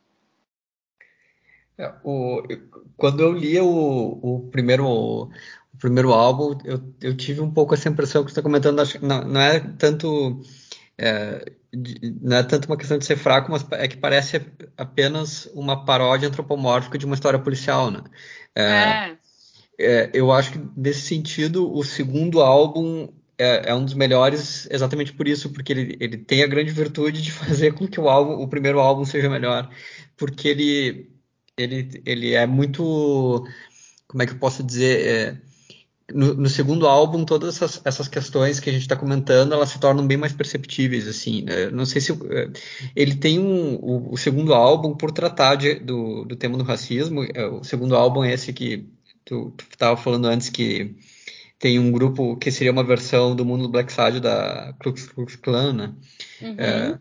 [1.77, 2.43] É, o,
[2.95, 7.89] quando eu li o, o primeiro o primeiro álbum, eu, eu, tive um pouco essa
[7.89, 8.81] impressão que você está comentando.
[9.01, 10.41] Não, não, é tanto
[10.97, 11.53] é,
[12.21, 14.45] não é tanto uma questão de ser fraco, mas é que parece
[14.77, 18.01] apenas uma paródia antropomórfica de uma história policial, né?
[18.55, 19.17] É, é.
[19.79, 23.09] É, eu acho que nesse sentido o segundo álbum
[23.41, 27.21] é, é, um dos melhores exatamente por isso, porque ele, ele tem a grande virtude
[27.21, 29.69] de fazer com que o álbum, o primeiro álbum seja melhor,
[30.15, 31.09] porque ele,
[31.57, 33.43] ele, ele é muito,
[34.07, 35.37] como é que eu posso dizer, é,
[36.13, 39.79] no, no, segundo álbum todas essas, essas questões que a gente está comentando elas se
[39.79, 41.69] tornam bem mais perceptíveis assim né?
[41.71, 42.49] não sei se é,
[42.93, 47.23] ele tem um o, o segundo álbum por tratar de, do, do tema do racismo
[47.33, 48.89] é, o segundo álbum é esse que
[49.23, 50.95] tu estava falando antes que
[51.61, 55.35] tem um grupo que seria uma versão do mundo do Black Side da Klux Klux
[55.35, 55.93] Klan, né?
[56.41, 56.55] Uhum.
[56.57, 56.99] É,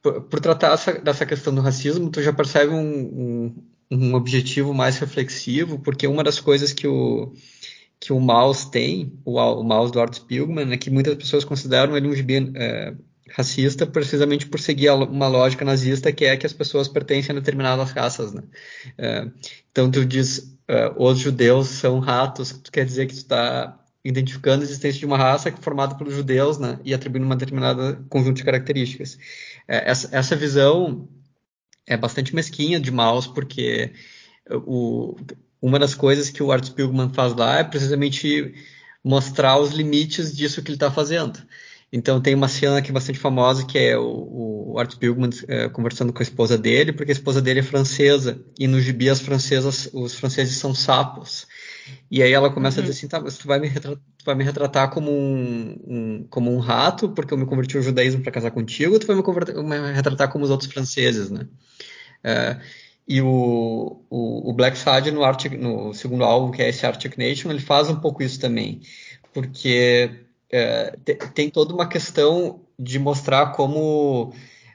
[0.00, 3.54] por, por, tratar essa, dessa questão do racismo, tu já percebe um, um,
[3.90, 7.32] um, objetivo mais reflexivo, porque uma das coisas que o
[7.98, 11.96] que o Mouse tem, o, o Mouse do Art Spiegelman, é que muitas pessoas consideram
[11.96, 12.94] ele um gibi é,
[13.30, 17.90] racista precisamente por seguir uma lógica nazista que é que as pessoas pertencem a determinadas
[17.90, 18.42] raças, né?
[18.96, 19.26] É,
[19.72, 23.76] então tu diz uh, os judeus são ratos, tu quer dizer que tu está
[24.08, 26.78] identificando a existência de uma raça formada pelos judeus, né?
[26.84, 29.18] E atribuindo uma determinada conjunto de características.
[29.66, 31.08] É, essa, essa visão
[31.86, 33.92] é bastante mesquinha de Maus, porque
[34.50, 35.16] o,
[35.60, 38.54] uma das coisas que o Art Spiegelman faz lá é precisamente
[39.02, 41.40] mostrar os limites disso que ele está fazendo.
[41.92, 45.68] Então tem uma cena que é bastante famosa que é o, o Art Spiegelman é,
[45.68, 49.20] conversando com a esposa dele, porque a esposa dele é francesa e no gibi as
[49.20, 51.46] francesas, os franceses são sapos.
[52.10, 52.84] E aí ela começa uhum.
[52.84, 56.26] a dizer assim, tá, mas tu vai me retratar, vai me retratar como um, um,
[56.28, 59.16] como um rato, porque eu me converti ao judaísmo para casar contigo, ou tu vai
[59.16, 61.46] me, me, retratar como os outros franceses, né?
[62.22, 62.58] É,
[63.06, 67.16] e o, o, o, Black Sad no, Arctic, no segundo álbum, que é esse Arctic
[67.16, 68.80] Nation, ele faz um pouco isso também,
[69.32, 70.10] porque
[70.50, 70.96] é,
[71.34, 74.34] tem toda uma questão de mostrar como,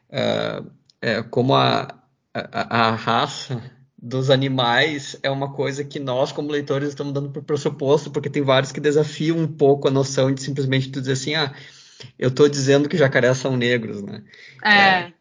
[0.09, 1.93] é, como a,
[2.33, 3.61] a, a, raça
[4.01, 8.41] dos animais é uma coisa que nós, como leitores, estamos dando por pressuposto, porque tem
[8.41, 11.53] vários que desafiam um pouco a noção de simplesmente dizer assim, ah,
[12.17, 14.23] eu estou dizendo que jacarés são negros, né?
[14.65, 15.13] É.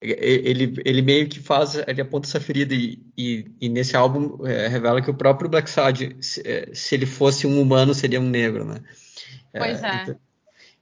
[0.00, 4.66] ele, ele meio que faz, ele aponta essa ferida e, e, e nesse álbum é,
[4.66, 6.42] revela que o próprio Black Sad, se,
[6.72, 8.80] se, ele fosse um humano, seria um negro, né?
[9.52, 10.02] Pois é.
[10.02, 10.16] Então,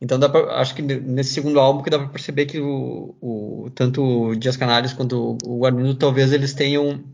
[0.01, 3.71] então dá pra, acho que nesse segundo álbum que dá para perceber que o, o,
[3.75, 7.05] tanto o Dias Canales quanto o, o Armindo talvez eles tenham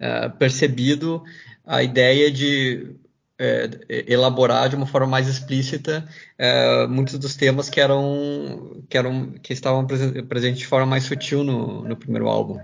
[0.00, 1.22] uh, percebido
[1.66, 2.94] a ideia de
[3.38, 3.68] é,
[4.06, 6.06] elaborar de uma forma mais explícita
[6.38, 11.42] é, muitos dos temas que eram que eram que estavam presentes de forma mais sutil
[11.42, 12.60] no, no primeiro álbum.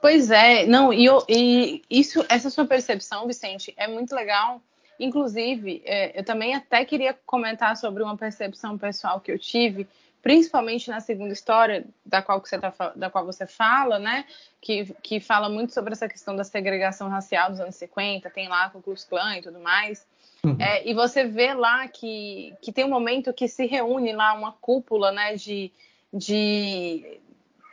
[0.00, 4.62] Pois é, não e, e, isso essa sua percepção, Vicente, é muito legal
[5.00, 9.88] Inclusive, é, eu também até queria comentar sobre uma percepção pessoal que eu tive,
[10.22, 14.24] principalmente na segunda história da qual você, tá, da qual você fala, né?
[14.60, 18.68] Que, que fala muito sobre essa questão da segregação racial dos anos 50, tem lá
[18.70, 20.06] com o Klux Klan e tudo mais.
[20.44, 20.56] Uhum.
[20.58, 24.52] É, e você vê lá que, que tem um momento que se reúne lá uma
[24.52, 25.70] cúpula né, de,
[26.12, 27.20] de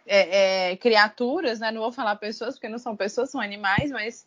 [0.06, 1.72] é, é, criaturas, né?
[1.72, 4.26] Não vou falar pessoas, porque não são pessoas, são animais, mas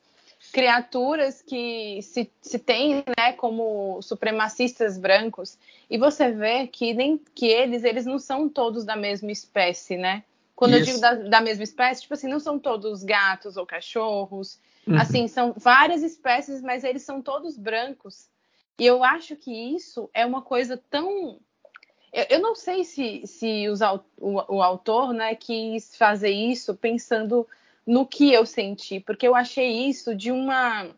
[0.50, 5.56] criaturas que se, se tem né, como supremacistas brancos
[5.88, 10.24] e você vê que nem que eles eles não são todos da mesma espécie, né?
[10.54, 10.80] Quando Isso.
[10.80, 14.98] eu digo da, da, mesma espécie, tipo assim, não são todos gatos ou cachorros, uhum.
[14.98, 18.28] assim, são várias espécies, mas eles são todos brancos.
[18.78, 21.38] E eu acho que isso é uma coisa tão
[22.12, 27.46] eu, eu não sei se, se os, o, o autor né, quis fazer isso pensando
[27.86, 30.88] no que eu senti, porque eu achei isso de uma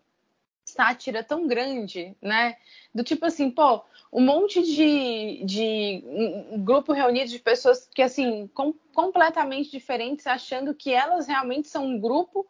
[0.64, 2.57] sátira tão grande, né?
[2.95, 6.05] Do tipo assim, pô, um monte de, de
[6.51, 11.87] um grupo reunido de pessoas que, assim, com, completamente diferentes, achando que elas realmente são
[11.87, 12.47] um grupo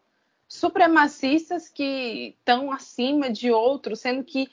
[0.48, 4.50] supremacistas que estão acima de outros, sendo que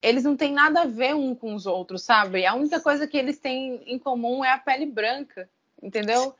[0.00, 2.46] eles não têm nada a ver um com os outros, sabe?
[2.46, 5.48] A única coisa que eles têm em comum é a pele branca,
[5.82, 6.34] entendeu?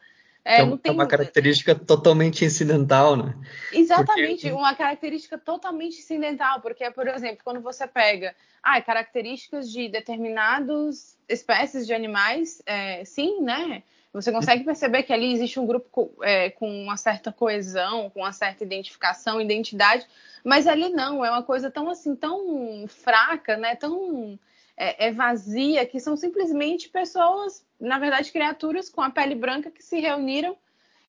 [0.46, 0.78] É, é, tem...
[0.84, 3.34] é, uma característica totalmente incidental, né?
[3.72, 4.52] Exatamente, porque...
[4.52, 8.32] uma característica totalmente incidental, porque, por exemplo, quando você pega
[8.62, 13.82] ah, características de determinadas espécies de animais, é, sim, né?
[14.12, 18.20] Você consegue perceber que ali existe um grupo com, é, com uma certa coesão, com
[18.20, 20.06] uma certa identificação, identidade,
[20.44, 23.74] mas ali não, é uma coisa tão assim, tão fraca, né?
[23.74, 24.38] Tão
[24.76, 29.82] é, é, vazia, que são simplesmente pessoas, na verdade, criaturas com a pele branca que
[29.82, 30.56] se reuniram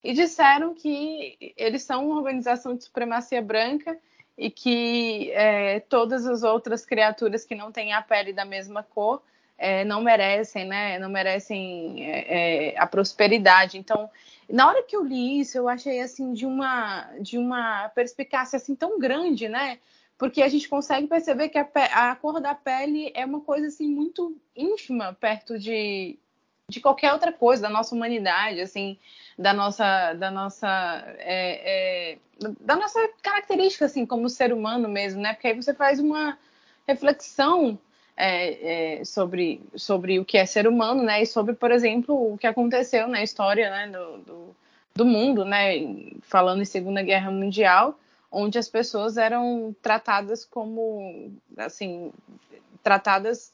[0.04, 3.98] e disseram que eles são uma organização de supremacia branca
[4.38, 9.22] e que é, todas as outras criaturas que não têm a pele da mesma cor
[9.58, 11.00] é, não merecem, né?
[11.00, 13.78] Não merecem é, é, a prosperidade.
[13.78, 14.10] Então,
[14.48, 18.76] na hora que eu li isso, eu achei assim de uma de uma perspicácia assim
[18.76, 19.80] tão grande, né?
[20.18, 21.68] Porque a gente consegue perceber que a,
[22.12, 26.18] a, cor da pele é uma coisa assim muito ínfima perto de,
[26.68, 28.98] de qualquer outra coisa da nossa humanidade, assim,
[29.38, 32.18] da nossa da nossa é, é,
[32.60, 35.34] da nossa característica assim como ser humano mesmo, né?
[35.34, 36.38] Porque aí você faz uma
[36.88, 37.78] reflexão
[38.18, 41.22] é, é, sobre, sobre o que é ser humano, né?
[41.22, 44.56] E sobre, por exemplo, o que aconteceu na história né, do, do,
[44.96, 45.76] do mundo, né?
[46.24, 47.98] Falando em Segunda Guerra Mundial,
[48.32, 52.12] onde as pessoas eram tratadas como, assim,
[52.84, 53.54] tratadas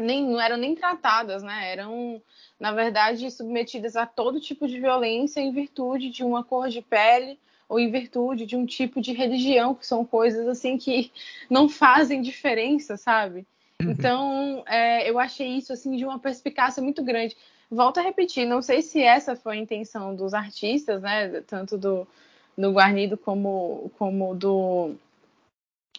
[0.00, 1.72] nem não eram nem tratadas, né?
[1.72, 2.22] Eram,
[2.58, 7.38] na verdade, submetidas a todo tipo de violência em virtude de uma cor de pele
[7.68, 11.12] ou em virtude de um tipo de religião, que são coisas assim que
[11.48, 13.46] não fazem diferença, sabe?
[13.80, 13.90] Uhum.
[13.90, 17.36] Então, é, eu achei isso assim de uma perspicácia muito grande.
[17.70, 21.42] volto a repetir, não sei se essa foi a intenção dos artistas, né?
[21.42, 22.08] Tanto do,
[22.56, 24.94] do Guarnido como, como do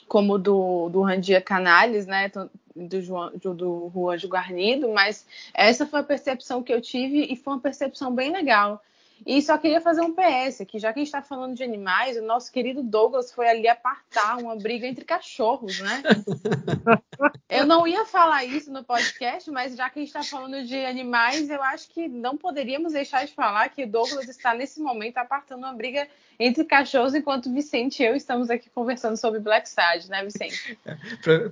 [0.07, 2.29] como do, do Randia Canales, né,
[2.75, 7.35] do, João, do, do Juan Guarnido, mas essa foi a percepção que eu tive e
[7.37, 8.83] foi uma percepção bem legal.
[9.26, 12.17] E só queria fazer um PS aqui, já que a gente está falando de animais,
[12.17, 16.01] o nosso querido Douglas foi ali apartar uma briga entre cachorros, né?
[17.49, 20.76] eu não ia falar isso no podcast, mas já que a gente está falando de
[20.86, 25.17] animais, eu acho que não poderíamos deixar de falar que o Douglas está nesse momento
[25.17, 26.07] apartando uma briga
[26.39, 30.80] entre cachorros, enquanto Vicente e eu estamos aqui conversando sobre Black Sad, né, Vicente?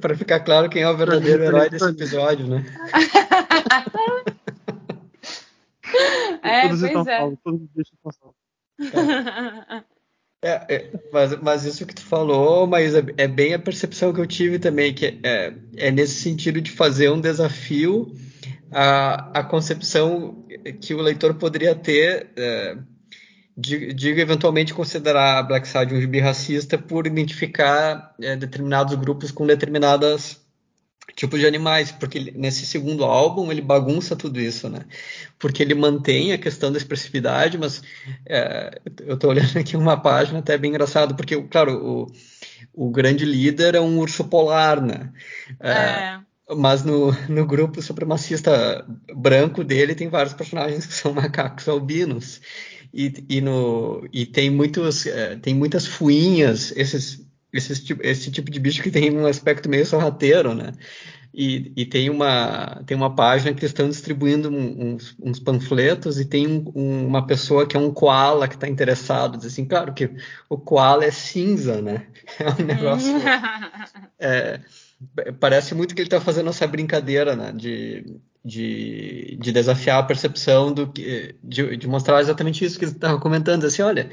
[0.01, 2.65] Para ficar claro quem é o verdadeiro herói desse episódio, né?
[6.41, 7.17] É, todos pois é.
[7.17, 8.35] Paulo, todos deixam Paulo.
[10.41, 14.21] É, é, mas, mas, isso que tu falou, mas é, é, bem a percepção que
[14.21, 18.15] eu tive também, que é, é nesse sentido de fazer um desafio
[18.71, 20.45] a, a concepção
[20.81, 22.77] que o leitor poderia ter é,
[23.57, 29.45] de, de, eventualmente considerar Black Side um gibi racista por identificar é, determinados grupos com
[29.45, 30.38] determinadas
[31.15, 34.85] tipos de animais, porque nesse segundo álbum ele bagunça tudo isso, né?
[35.37, 37.81] Porque ele mantém a questão da expressividade, mas
[38.25, 42.07] é, eu estou olhando aqui uma página até bem engraçado, porque, claro,
[42.73, 45.11] o, o grande líder é um urso polar, né?
[45.59, 46.19] É, é.
[46.55, 48.83] Mas no, no grupo supremacista
[49.15, 52.41] branco dele tem vários personagens que são macacos albinos.
[52.91, 58.51] E, e, no, e tem, muitos, é, tem muitas fuinhas, esses esse tipo, esse tipo
[58.51, 60.73] de bicho que tem um aspecto meio sorrateiro, né?
[61.33, 66.47] E, e tem, uma, tem uma página que estão distribuindo uns, uns panfletos e tem
[66.75, 69.37] um, uma pessoa que é um koala que está interessado.
[69.37, 70.09] Diz assim, claro que
[70.49, 72.07] o koala é cinza, né?
[72.39, 73.13] É um negócio.
[74.19, 74.59] é,
[75.39, 77.51] parece muito que ele está fazendo essa brincadeira, né?
[77.51, 78.05] De,
[78.43, 81.35] de, de desafiar a percepção do que.
[81.43, 83.65] De, de mostrar exatamente isso que ele estava comentando.
[83.65, 84.09] Assim, olha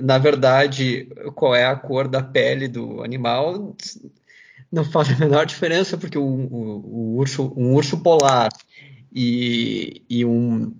[0.00, 3.76] na verdade, qual é a cor da pele do animal
[4.70, 8.50] não faz a menor diferença, porque o, o, o urso, um urso polar
[9.14, 10.74] e, e, um,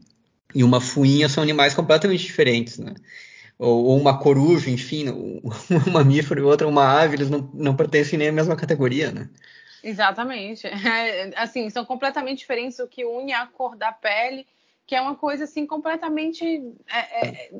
[0.55, 2.95] e uma fuinha são animais completamente diferentes, né?
[3.57, 7.77] Ou, ou uma coruja, enfim, um, um mamífero e outra uma ave, eles não, não
[7.77, 9.29] pertencem nem à mesma categoria, né?
[9.83, 10.67] Exatamente.
[10.67, 12.79] É, assim, são completamente diferentes.
[12.79, 14.47] O que une a cor da pele,
[14.87, 16.45] que é uma coisa assim completamente
[16.91, 17.51] é, é,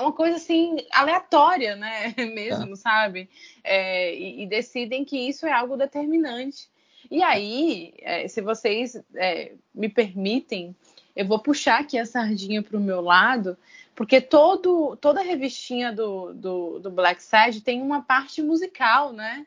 [0.00, 2.14] uma coisa assim aleatória, né?
[2.34, 2.76] Mesmo, é.
[2.76, 3.28] sabe?
[3.62, 6.68] É, e, e, decidem que isso é algo determinante.
[7.10, 10.74] E aí, é, se vocês é, me permitem,
[11.16, 13.56] eu vou puxar aqui a sardinha para o meu lado,
[13.94, 19.46] porque todo, toda a revistinha do, do, do Black Sad tem uma parte musical, né?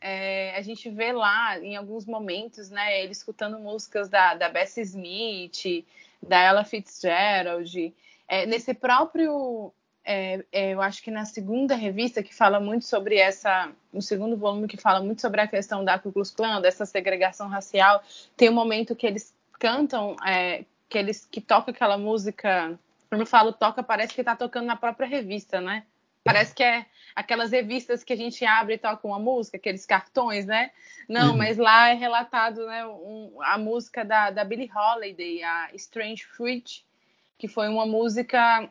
[0.00, 4.82] É, a gente vê lá em alguns momentos, né, ele escutando músicas da, da Bessie
[4.82, 5.86] Smith,
[6.22, 7.94] da Ella Fitzgerald.
[8.28, 9.72] É, nesse próprio
[10.04, 14.36] é, é, eu acho que na segunda revista que fala muito sobre essa, no segundo
[14.36, 18.02] volume que fala muito sobre a questão da Ku Klux Klan, dessa segregação racial,
[18.36, 22.78] tem um momento que eles cantam, é, que eles que toca aquela música,
[23.08, 25.84] quando eu falo toca, parece que está tocando na própria revista, né?
[26.22, 30.46] Parece que é aquelas revistas que a gente abre e toca uma música, aqueles cartões,
[30.46, 30.70] né?
[31.08, 31.36] Não, uhum.
[31.36, 36.84] mas lá é relatado né, um, a música da, da Billie Holiday, a Strange Fruit,
[37.38, 38.70] que foi uma música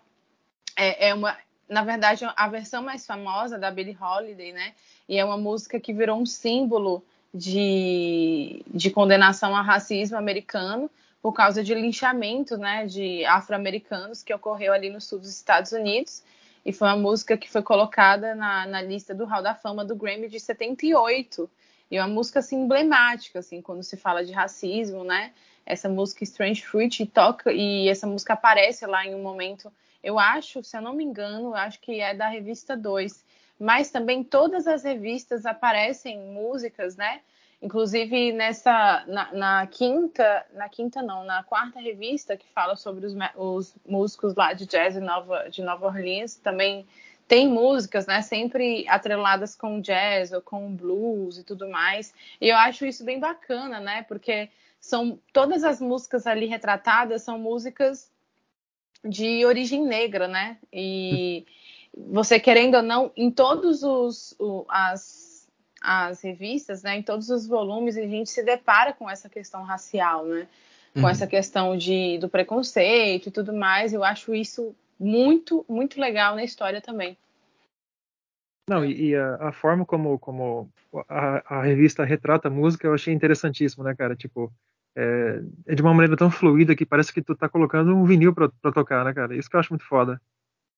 [0.76, 1.38] é, é uma,
[1.70, 4.74] na verdade, a versão mais famosa da Billie Holiday, né?
[5.08, 7.04] E é uma música que virou um símbolo
[7.34, 10.90] de, de condenação ao racismo americano
[11.22, 16.22] por causa de linchamento, né, de afro-americanos que ocorreu ali no sul dos Estados Unidos.
[16.66, 19.96] E foi uma música que foi colocada na, na lista do Hall da Fama do
[19.96, 21.50] Grammy de 78.
[21.90, 25.32] E é uma música assim, emblemática, assim, quando se fala de racismo, né?
[25.66, 29.72] Essa música Strange Fruit toca e essa música aparece lá em um momento
[30.04, 33.24] eu acho, se eu não me engano, acho que é da revista 2.
[33.60, 37.22] Mas também todas as revistas aparecem músicas, né?
[37.62, 43.14] Inclusive nessa na, na, quinta, na quinta não, na quarta revista que fala sobre os,
[43.38, 46.86] os músicos lá de jazz de Nova, de Nova Orleans, também
[47.26, 52.14] tem músicas, né, sempre atreladas com jazz ou com blues e tudo mais.
[52.42, 54.04] E eu acho isso bem bacana, né?
[54.04, 58.12] Porque são todas as músicas ali retratadas são músicas
[59.04, 60.58] de origem negra, né?
[60.72, 61.46] E
[61.96, 65.48] você querendo ou não, em todos os o, as,
[65.82, 70.26] as revistas, né, em todos os volumes, a gente se depara com essa questão racial,
[70.26, 70.48] né?
[70.94, 71.10] Com uhum.
[71.10, 73.94] essa questão de, do preconceito e tudo mais.
[73.94, 77.18] Eu acho isso muito, muito legal na história também.
[78.70, 80.70] Não, e, e a, a, forma como, como
[81.10, 84.16] a, a, revista retrata a música eu achei interessantíssimo, né, cara?
[84.16, 84.52] Tipo,
[84.96, 88.34] é, é, de uma maneira tão fluida que parece que tu tá colocando um vinil
[88.34, 89.36] pra tocar, né, cara?
[89.36, 90.22] Isso que eu acho muito foda.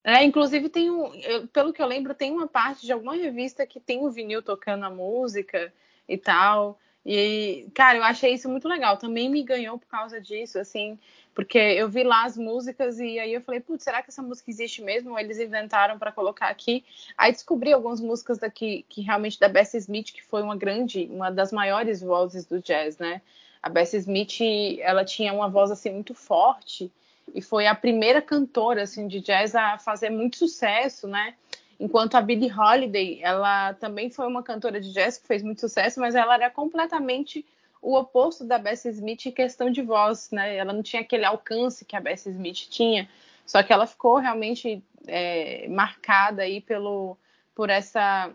[0.04, 3.66] É, inclusive tem um, eu, pelo que eu lembro, tem uma parte de alguma revista
[3.66, 5.74] que tem o vinil tocando a música
[6.08, 6.80] e tal.
[7.06, 8.98] E, cara, eu achei isso muito legal.
[8.98, 10.98] Também me ganhou por causa disso, assim,
[11.36, 14.50] porque eu vi lá as músicas e aí eu falei, putz, será que essa música
[14.50, 15.12] existe mesmo?
[15.12, 16.84] Ou eles inventaram para colocar aqui?
[17.18, 21.30] Aí descobri algumas músicas daqui, que realmente da Bessie Smith, que foi uma grande, uma
[21.30, 23.22] das maiores vozes do jazz, né?
[23.66, 24.42] A Bessie Smith,
[24.80, 26.92] ela tinha uma voz assim muito forte
[27.34, 31.34] e foi a primeira cantora assim de jazz a fazer muito sucesso, né?
[31.80, 36.00] Enquanto a Billie Holiday, ela também foi uma cantora de jazz que fez muito sucesso,
[36.00, 37.44] mas ela era completamente
[37.82, 40.58] o oposto da Bessie Smith em questão de voz, né?
[40.58, 43.10] Ela não tinha aquele alcance que a Bessie Smith tinha,
[43.48, 47.18] só que ela ficou realmente é, marcada aí pelo,
[47.56, 48.32] por essa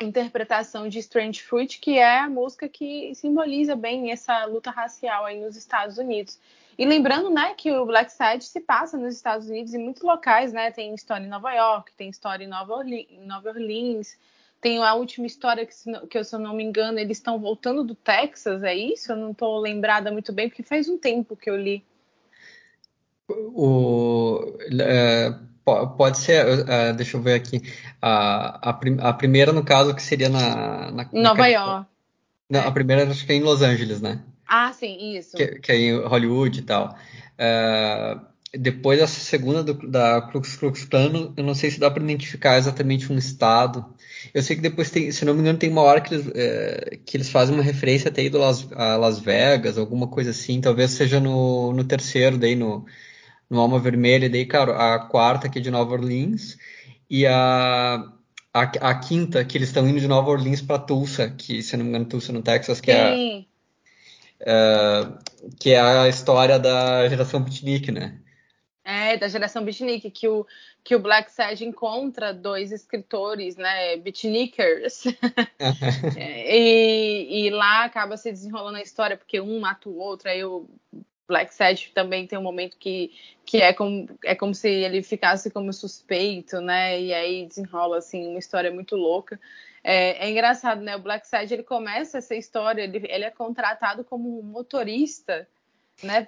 [0.00, 5.40] interpretação de Strange Fruit, que é a música que simboliza bem essa luta racial aí
[5.40, 6.38] nos Estados Unidos.
[6.78, 10.52] E lembrando, né, que o Black Side se passa nos Estados Unidos em muitos locais,
[10.52, 10.70] né?
[10.70, 12.84] Tem história em Nova York, tem história em Nova,
[13.24, 14.18] Nova Orleans
[14.60, 15.74] tem a última história que,
[16.08, 19.12] que, se eu não me engano, eles estão voltando do Texas, é isso?
[19.12, 21.84] Eu não estou lembrada muito bem, porque faz um tempo que eu li.
[23.28, 27.60] O, é, pode ser, uh, deixa eu ver aqui.
[28.00, 30.92] A, a, a, primeira, no caso, que seria na.
[30.92, 31.86] na Nova na York.
[32.48, 32.66] Não, é.
[32.66, 34.22] a primeira acho que é em Los Angeles, né?
[34.46, 35.36] Ah, sim, isso.
[35.36, 36.96] Que, que é em Hollywood e tal.
[37.34, 38.20] Uh,
[38.56, 42.56] depois dessa segunda do, da Klux Klux Klan, eu não sei se dá para identificar
[42.56, 43.84] exatamente um estado.
[44.32, 46.98] Eu sei que depois tem, se não me engano, tem uma hora que eles, é,
[47.04, 50.60] que eles fazem uma referência até aí do Las, a Las Vegas, alguma coisa assim.
[50.60, 52.86] Talvez seja no, no terceiro, daí no,
[53.48, 56.56] no Alma Vermelha, daí, cara, a quarta aqui é de Nova Orleans
[57.08, 58.12] e a,
[58.52, 61.84] a, a quinta que eles estão indo de Nova Orleans para Tulsa, que se não
[61.84, 63.46] me engano, Tulsa no Texas, que é Sim.
[63.50, 63.56] é
[64.38, 65.16] Uh,
[65.58, 68.20] que é a história da geração beatnik, né?
[68.84, 70.46] É, da geração beatnik, que o,
[70.84, 75.04] que o Black Sage encontra dois escritores, né, beatnikers,
[76.16, 80.44] é, e, e lá acaba se desenrolando a história, porque um mata o outro, aí
[80.44, 80.68] o
[81.26, 83.12] Black Sage também tem um momento que,
[83.44, 88.28] que é, como, é como se ele ficasse como suspeito, né, e aí desenrola, assim,
[88.28, 89.38] uma história muito louca.
[89.88, 90.96] É, é, engraçado, né?
[90.96, 95.48] O Black Side ele começa essa história, ele, ele é contratado como motorista,
[96.02, 96.26] né?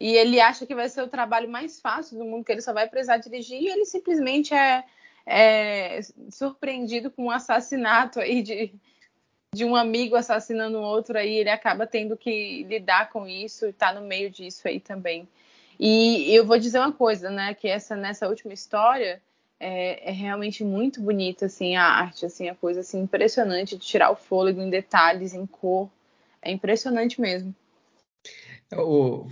[0.00, 2.72] E ele acha que vai ser o trabalho mais fácil do mundo, que ele só
[2.72, 4.84] vai precisar dirigir, e ele simplesmente é,
[5.24, 8.74] é surpreendido com um assassinato aí de,
[9.54, 13.92] de um amigo assassinando outro aí, ele acaba tendo que lidar com isso e tá
[13.92, 15.28] no meio disso aí também.
[15.78, 17.54] E eu vou dizer uma coisa, né?
[17.54, 19.22] Que essa nessa última história
[19.60, 24.10] é, é, realmente muito bonita, assim, a arte, assim, a coisa assim, impressionante de tirar
[24.10, 25.88] o fôlego em detalhes, em cor.
[26.42, 27.54] É impressionante mesmo.
[28.70, 29.26] O,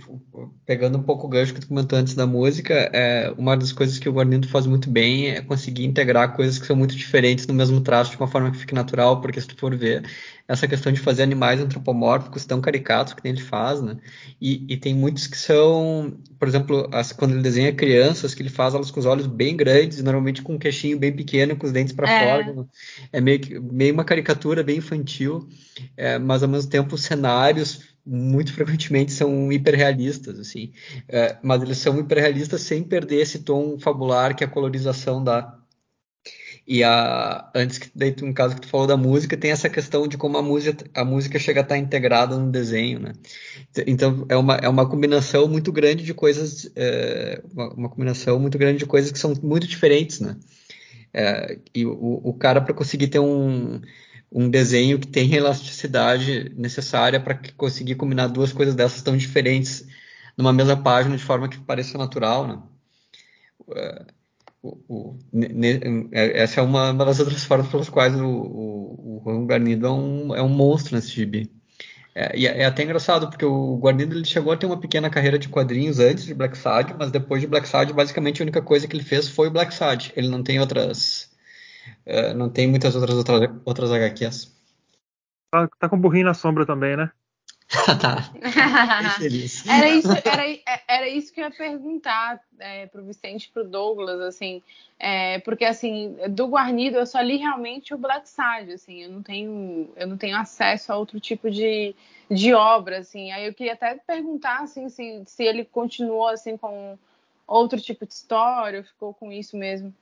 [0.65, 3.99] pegando um pouco o gancho que tu comentou antes da música, é, uma das coisas
[3.99, 7.53] que o Guarnido faz muito bem é conseguir integrar coisas que são muito diferentes no
[7.53, 10.03] mesmo traço de uma forma que fique natural, porque se tu for ver,
[10.47, 13.97] essa questão de fazer animais antropomórficos tão caricatos que ele faz, né?
[14.41, 18.49] E, e tem muitos que são, por exemplo, as, quando ele desenha crianças, que ele
[18.49, 21.71] faz elas com os olhos bem grandes, normalmente com um queixinho bem pequeno, com os
[21.71, 22.43] dentes para é.
[22.43, 22.67] fora.
[23.13, 25.47] É meio, meio uma caricatura bem infantil,
[25.95, 30.71] é, mas ao mesmo tempo os cenários muito frequentemente são hiperrealistas, assim,
[31.09, 35.57] é, mas eles são hiperrealistas sem perder esse tom fabular que a colorização dá.
[36.65, 40.05] E a, antes que daí, no caso que tu falou da música, tem essa questão
[40.05, 43.13] de como a música, a música chega a estar integrada no desenho, né?
[43.85, 48.57] Então é uma, é uma combinação muito grande de coisas, é, uma, uma, combinação muito
[48.57, 50.35] grande de coisas que são muito diferentes, né?
[51.13, 53.79] É, e o, o cara para conseguir ter um
[54.31, 59.87] um desenho que tem elasticidade necessária para conseguir combinar duas coisas dessas tão diferentes
[60.37, 62.61] numa mesma página de forma que pareça natural, né?
[63.75, 64.05] É,
[64.61, 69.21] o, o, ne, é, essa é uma, das outras formas pelas quais o, o, o
[69.23, 71.51] Juan Garnido é um, é um monstro nesse gibi.
[72.13, 75.09] É, e é, é, até engraçado, porque o Guarnido ele chegou a ter uma pequena
[75.09, 78.61] carreira de quadrinhos antes de Black Sad, mas depois de Black Sad, basicamente a única
[78.61, 80.11] coisa que ele fez foi o Black Sad.
[80.15, 81.29] Ele não tem outras
[82.05, 84.55] é, não tem muitas outras, outras, outras HQs.
[85.51, 87.11] Tá, tá com burrinho na sombra também, né?
[87.99, 88.31] tá.
[89.69, 90.43] era, isso, era,
[90.87, 94.63] era isso que eu ia perguntar é, pro Vicente e pro Douglas, assim,
[94.97, 99.21] é, porque assim, do Guarnido eu só li realmente o Black Side, assim, eu não
[99.21, 101.93] tenho, eu não tenho acesso a outro tipo de,
[102.31, 106.97] de obra, assim, aí eu queria até perguntar, assim, se, se ele continuou, assim, com
[107.45, 109.93] outro tipo de história, ou ficou com isso mesmo.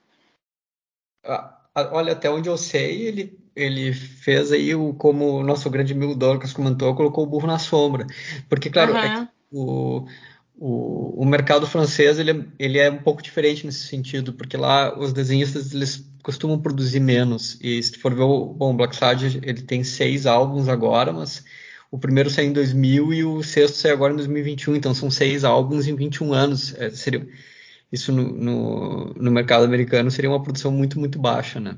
[1.23, 5.93] Ah, olha, até onde eu sei, ele, ele fez aí o, como o nosso grande
[5.93, 8.07] amigo Dorcas comentou, colocou o burro na sombra.
[8.49, 8.99] Porque, claro, uhum.
[8.99, 10.05] é o,
[10.57, 14.97] o, o mercado francês ele, é, ele é um pouco diferente nesse sentido, porque lá
[14.97, 17.57] os desenhistas eles costumam produzir menos.
[17.61, 21.43] E se for ver o bom, Black Sad ele tem seis álbuns agora, mas
[21.91, 25.43] o primeiro saiu em 2000 e o sexto saiu agora em 2021, então são seis
[25.43, 26.73] álbuns em 21 anos.
[26.75, 27.27] É, seria,
[27.91, 31.77] isso no, no, no, mercado americano seria uma produção muito, muito baixa, né?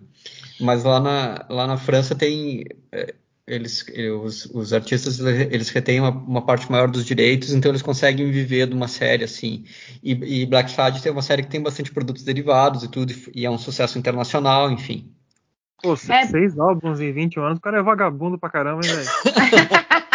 [0.60, 2.66] Mas lá na, lá na França tem...
[2.92, 3.14] É,
[3.46, 3.86] eles,
[4.22, 8.68] os, os, artistas eles retêm uma, uma, parte maior dos direitos, então eles conseguem viver
[8.68, 9.64] de uma série assim.
[10.04, 13.46] E, e Black Sad tem uma série que tem bastante produtos derivados e tudo, e
[13.46, 15.10] é um sucesso internacional, enfim.
[15.82, 16.26] Pô, é...
[16.26, 19.10] seis álbuns em 21 anos, o cara é vagabundo pra caramba, hein, velho?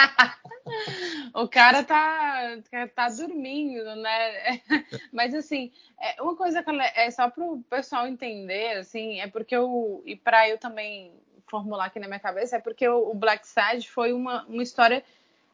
[1.42, 2.58] o cara tá,
[2.94, 4.60] tá dormindo, né?
[5.12, 9.54] Mas assim, é uma coisa que é só para o pessoal entender, assim, é porque
[9.54, 11.12] eu e para eu também
[11.46, 15.04] formular aqui na minha cabeça é porque o, Black Side foi uma, uma história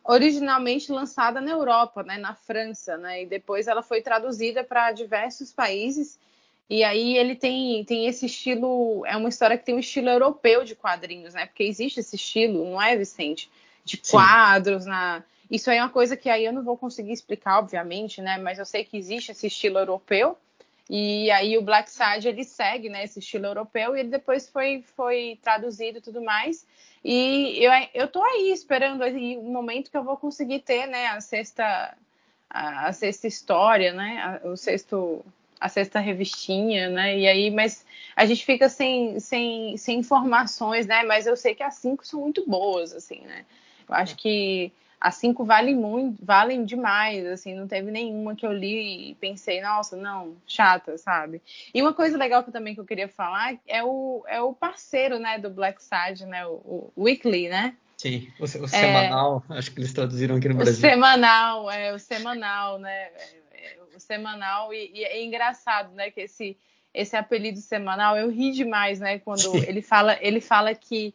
[0.04, 5.52] originalmente lançada na Europa, né, na França, né, e depois ela foi traduzida para diversos
[5.52, 6.18] países.
[6.70, 10.64] E aí ele tem, tem esse estilo, é uma história que tem um estilo europeu
[10.64, 11.46] de quadrinhos, né?
[11.46, 13.50] Porque existe esse estilo, não é, Vicente?
[13.86, 14.90] De quadros Sim.
[14.90, 15.24] na.
[15.50, 18.38] Isso aí é uma coisa que aí eu não vou conseguir explicar, obviamente, né?
[18.38, 20.36] Mas eu sei que existe esse estilo europeu.
[20.90, 24.82] E aí o Black Side ele segue né, esse estilo europeu e ele depois foi,
[24.96, 26.66] foi traduzido e tudo mais.
[27.04, 31.08] E eu, eu tô aí esperando aí o momento que eu vou conseguir ter né,
[31.08, 31.94] a sexta
[32.50, 34.40] a, a sexta história, né?
[34.42, 35.24] A, o sexto
[35.60, 37.18] a sexta revistinha, né?
[37.18, 37.84] E aí, mas
[38.14, 41.02] a gente fica sem, sem, sem informações, né?
[41.02, 43.44] Mas eu sei que as cinco são muito boas, assim, né?
[43.88, 48.52] Eu acho que as cinco valem muito, valem demais, assim, não teve nenhuma que eu
[48.52, 51.40] li e pensei, nossa, não, chata, sabe?
[51.72, 55.18] E uma coisa legal que também que eu queria falar é o, é o parceiro,
[55.18, 57.76] né, do Black Side, né, o, o Weekly, né?
[57.96, 60.74] Sim, o, o semanal, é, acho que eles traduziram aqui no Brasil.
[60.74, 66.10] O semanal, é, o semanal, né, é, é, o semanal, e, e, é engraçado, né,
[66.10, 66.56] que esse,
[66.92, 69.64] esse apelido semanal, eu ri demais, né, quando Sim.
[69.64, 71.14] ele fala, ele fala que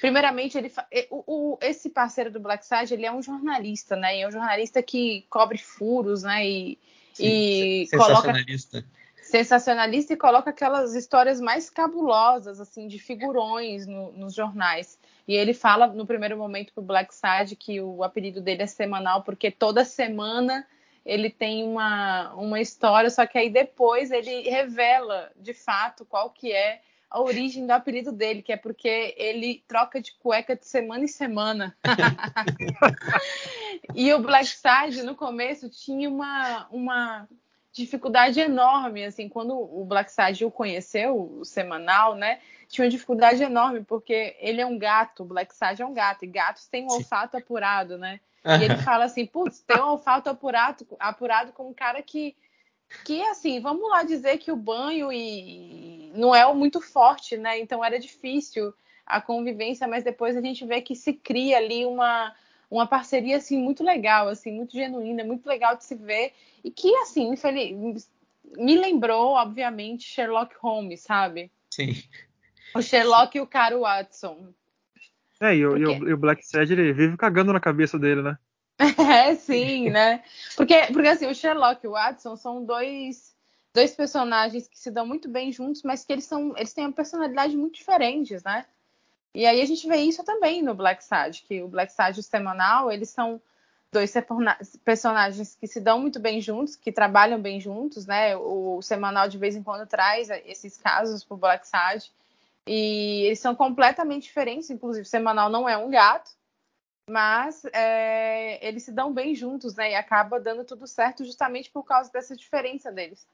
[0.00, 0.72] Primeiramente, ele,
[1.10, 4.18] o, o, esse parceiro do Black Side, ele é um jornalista, né?
[4.18, 6.46] E é um jornalista que cobre furos, né?
[6.46, 6.78] E,
[7.14, 8.82] Sim, e sensacionalista.
[8.82, 14.98] Coloca, sensacionalista e coloca aquelas histórias mais cabulosas, assim, de figurões no, nos jornais.
[15.26, 19.22] E ele fala no primeiro momento pro Black Side que o apelido dele é semanal,
[19.22, 20.66] porque toda semana
[21.04, 26.52] ele tem uma, uma história, só que aí depois ele revela de fato qual que
[26.52, 26.80] é
[27.10, 31.08] a origem do apelido dele, que é porque ele troca de cueca de semana em
[31.08, 31.76] semana.
[33.94, 37.28] e o Black Side, no começo, tinha uma, uma
[37.72, 42.40] dificuldade enorme, assim, quando o Black Side o conheceu, o semanal, né?
[42.68, 46.24] Tinha uma dificuldade enorme, porque ele é um gato, o Black Side é um gato,
[46.24, 48.20] e gatos têm um olfato apurado, né?
[48.44, 52.34] E ele fala assim, putz, tem um olfato apurado, apurado com um cara que
[53.04, 57.58] que assim, vamos lá dizer que o banho e não é muito forte, né?
[57.58, 58.72] Então era difícil
[59.04, 62.34] a convivência, mas depois a gente vê que se cria ali uma,
[62.70, 66.32] uma parceria assim muito legal, assim, muito genuína, muito legal de se ver
[66.64, 68.10] e que assim, infeliz...
[68.56, 71.50] me lembrou, obviamente, Sherlock Holmes, sabe?
[71.70, 71.94] Sim.
[72.74, 74.52] O Sherlock e o cara Watson.
[75.40, 75.82] É, e, Porque...
[75.82, 78.38] e o, Black Sad ele vive cagando na cabeça dele, né?
[78.98, 80.22] É, sim, né?
[80.56, 83.34] Porque, porque assim, o Sherlock e o Watson são dois,
[83.74, 86.92] dois personagens que se dão muito bem juntos, mas que eles, são, eles têm uma
[86.92, 88.66] personalidade muito diferentes, né?
[89.34, 92.20] E aí a gente vê isso também no Black Sad, que o Black Sad e
[92.20, 93.40] o Semanal, eles são
[93.92, 94.12] dois
[94.84, 98.36] personagens que se dão muito bem juntos, que trabalham bem juntos, né?
[98.36, 102.10] O Semanal de vez em quando traz esses casos pro Black Sad.
[102.66, 106.30] E eles são completamente diferentes, inclusive o Semanal não é um gato,
[107.08, 109.92] mas é, eles se dão bem juntos, né?
[109.92, 113.26] E acaba dando tudo certo justamente por causa dessa diferença deles.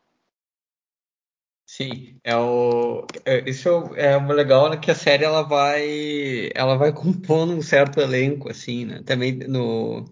[1.67, 6.77] Sim, é o é, isso é o legal né, que a série ela vai ela
[6.77, 9.03] vai compondo um certo elenco assim, né?
[9.05, 10.05] Também no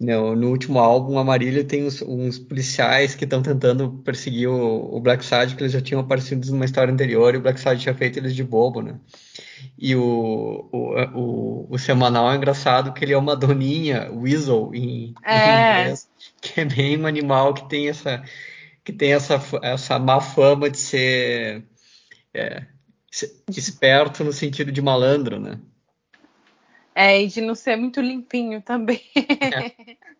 [0.00, 4.96] no, no último álbum, a Marília tem uns, uns policiais que estão tentando perseguir o,
[4.96, 7.80] o Black Side, que eles já tinham aparecido numa história anterior, e o Black Side
[7.80, 8.98] tinha feito eles de bobo, né?
[9.76, 15.14] E o, o, o, o semanal é engraçado que ele é uma doninha, Weasel, em,
[15.24, 15.34] é.
[15.34, 16.08] em inglês,
[16.40, 18.22] que é bem um animal que tem essa,
[18.84, 21.64] que tem essa, essa má fama de ser
[22.32, 22.62] é,
[23.48, 25.58] esperto no sentido de malandro, né?
[26.98, 29.00] É, e de não ser muito limpinho também.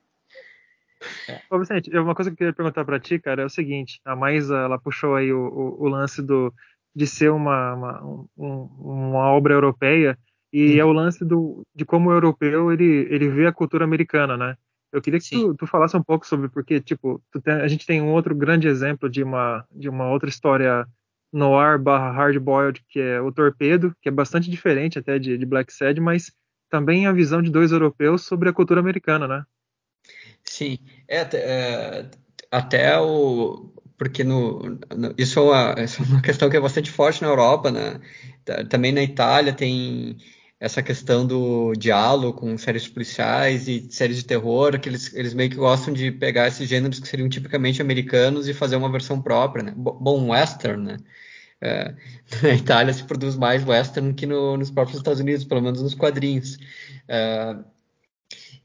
[1.29, 1.41] É.
[1.49, 4.16] Ô, Vicente, uma coisa que eu queria perguntar para ti, cara, é o seguinte: a
[4.16, 6.53] Maísa, ela puxou aí o, o, o lance do,
[6.93, 8.05] de ser uma, uma,
[8.37, 10.18] um, uma obra europeia
[10.53, 10.81] e uhum.
[10.81, 14.57] é o lance do, de como o europeu ele, ele vê a cultura americana, né?
[14.93, 18.03] Eu queria que tu, tu, falasse um pouco sobre porque tipo tem, a gente tem
[18.03, 20.85] um outro grande exemplo de uma de uma outra história
[21.33, 25.72] noir barra hardboiled que é o Torpedo, que é bastante diferente até de, de Black
[25.72, 26.33] Sad, mas
[26.69, 29.45] também a visão de dois europeus sobre a cultura americana, né?
[30.45, 32.11] Sim, é, é
[32.51, 36.91] até o porque no, no isso, é uma, isso, é uma, questão que é bastante
[36.91, 38.01] forte na Europa, né?
[38.71, 40.16] Também na Itália tem
[40.61, 45.51] essa questão do diálogo com séries policiais e séries de terror, que eles, eles meio
[45.51, 49.64] que gostam de pegar esses gêneros que seriam tipicamente americanos e fazer uma versão própria,
[49.64, 49.75] né?
[49.77, 50.97] Bom, western, né?
[51.61, 51.95] É,
[52.43, 55.95] na Itália se produz mais western que no, nos próprios Estados Unidos, pelo menos nos
[55.95, 56.59] quadrinhos.
[57.09, 57.57] É,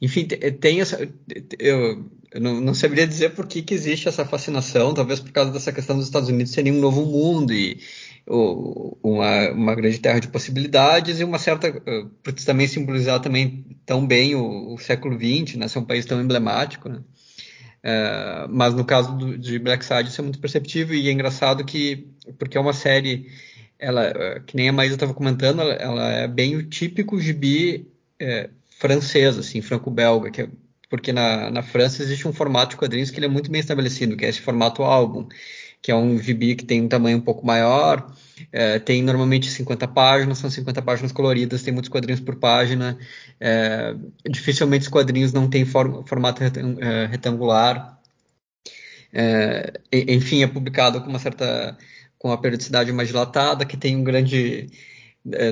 [0.02, 1.10] enfim, tem essa.
[1.58, 5.52] Eu, eu não, não, saberia dizer por que, que existe essa fascinação, talvez por causa
[5.52, 7.80] dessa questão dos Estados Unidos serem um novo mundo e
[8.28, 11.68] uma, uma grande terra de possibilidades e uma certa.
[11.68, 15.68] Eh, por também simbolizar também tão bem o, o século XX, né?
[15.68, 17.02] Ser um país tão emblemático, né?
[17.86, 21.66] É, mas no caso do, de Black Side isso é muito perceptível e é engraçado
[21.66, 22.08] que
[22.40, 23.30] porque é uma série
[23.78, 27.92] ela eh, que nem a Maísa estava comentando ela, ela, é bem o típico gibi
[28.18, 30.50] é, francês assim franco-belga que é,
[30.90, 34.16] porque na, na França existe um formato de quadrinhos que ele é muito bem estabelecido
[34.16, 35.28] que é esse formato álbum
[35.84, 38.10] que é um gibi que tem um tamanho um pouco maior,
[38.54, 42.98] é, tem normalmente 50 páginas, são 50 páginas coloridas, tem muitos quadrinhos por página,
[43.38, 43.94] é,
[44.30, 48.00] dificilmente os quadrinhos não têm for, formato é, retangular,
[49.12, 51.78] é, enfim, é publicado com uma certa,
[52.18, 54.70] com uma periodicidade mais dilatada, que tem um grande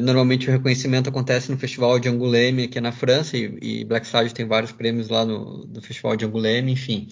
[0.02, 4.34] normalmente o reconhecimento acontece no Festival de Angoulême, aqui na França, e, e Black Sage
[4.34, 7.08] tem vários prêmios lá no, no Festival de Angoulême, enfim.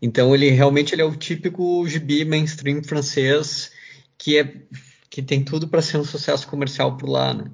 [0.00, 3.72] Então ele realmente ele é o típico gibi mainstream francês
[4.18, 4.52] que é
[5.10, 7.44] que tem tudo para ser um sucesso comercial por lá, né?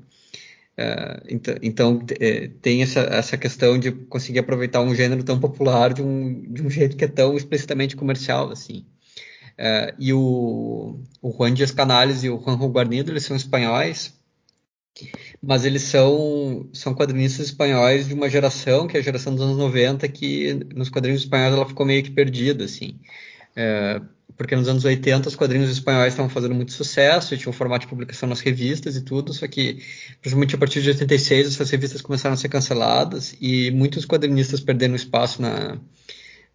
[0.78, 5.92] Uh, então, então é, tem essa, essa questão de conseguir aproveitar um gênero tão popular
[5.92, 8.86] de um, de um jeito que é tão explicitamente comercial assim.
[9.59, 14.14] Uh, e o, o Juan Dias Canales e o Juanjo Guarnido, eles são espanhóis,
[15.42, 19.57] mas eles são, são quadrinistas espanhóis de uma geração, que é a geração dos anos
[19.57, 22.99] 90, que nos quadrinhos espanhóis ela ficou meio que perdida, assim.
[23.57, 24.01] É,
[24.36, 27.90] porque nos anos 80 os quadrinhos espanhóis estavam fazendo muito sucesso, tinha um formato de
[27.90, 29.82] publicação nas revistas e tudo, só que,
[30.20, 34.94] principalmente a partir de 86, essas revistas começaram a ser canceladas, e muitos quadrinistas perderam
[34.94, 35.78] espaço na,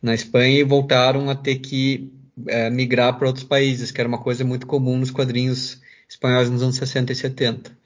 [0.01, 2.09] na Espanha e voltaram a ter que
[2.47, 6.63] é, migrar para outros países, que era uma coisa muito comum nos quadrinhos espanhóis nos
[6.63, 7.82] anos 60 e 70.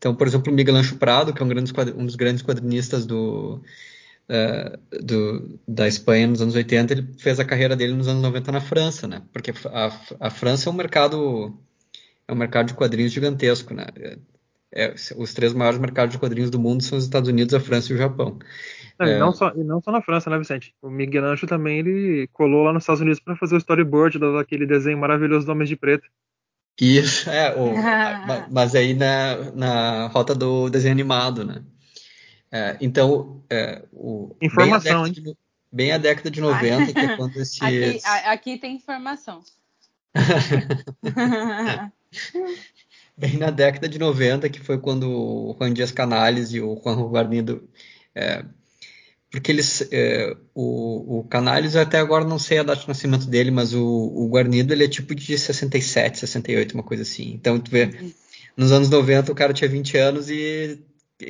[0.00, 3.04] Então, por exemplo, o Miguel Ancho Prado, que é um, grande, um dos grandes quadrinistas
[3.04, 3.60] do,
[4.30, 8.50] uh, do, da Espanha nos anos 80, ele fez a carreira dele nos anos 90
[8.50, 9.20] na França, né?
[9.30, 11.54] Porque a, a França é um mercado
[12.26, 13.88] é um mercado de quadrinhos gigantesco, né?
[14.72, 17.92] É, os três maiores mercados de quadrinhos do mundo são os Estados Unidos, a França
[17.92, 18.38] e o Japão.
[18.98, 19.16] Não, é...
[19.16, 20.74] e, não só, e não só na França, né, Vicente?
[20.80, 24.64] O Miguel Ancho também ele colou lá nos Estados Unidos para fazer o storyboard daquele
[24.64, 26.08] desenho maravilhoso do Homens de Preto.
[26.80, 27.72] Isso, é, o,
[28.50, 31.62] mas aí na, na rota do desenho animado, né?
[32.50, 35.36] É, então, é, o, informação, bem a, de,
[35.70, 37.60] bem a, década de 90, que é quando esses...
[37.62, 39.42] Aqui, aqui tem informação.
[43.16, 46.96] bem na década de 90, que foi quando o Juan Dias Canales e o Juan
[47.08, 47.68] Guarnido
[48.14, 48.44] é,
[49.30, 53.50] porque eles é, o, o Canales até agora não sei a data de nascimento dele,
[53.50, 57.32] mas o, o Guarnido ele é tipo de 67, 68, uma coisa assim.
[57.34, 58.12] Então tu vê, uhum.
[58.56, 60.80] nos anos 90 o cara tinha 20 anos e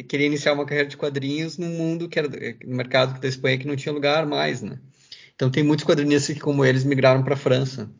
[0.09, 2.28] queria iniciar uma carreira de quadrinhos num mundo que era
[2.64, 4.78] no mercado da Espanha que não tinha lugar mais, né?
[5.34, 7.90] Então tem muitos quadrinistas que como eles migraram para a França.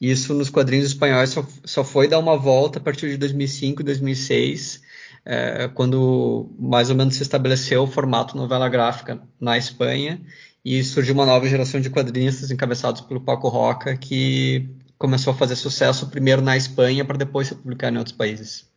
[0.00, 4.82] Isso nos quadrinhos espanhóis só, só foi dar uma volta a partir de 2005, 2006
[5.26, 10.20] é, quando mais ou menos se estabeleceu o formato novela gráfica na Espanha
[10.64, 15.56] e surgiu uma nova geração de quadrinistas encabeçados pelo Paco Roca que começou a fazer
[15.56, 18.72] sucesso primeiro na Espanha para depois se publicar em outros países.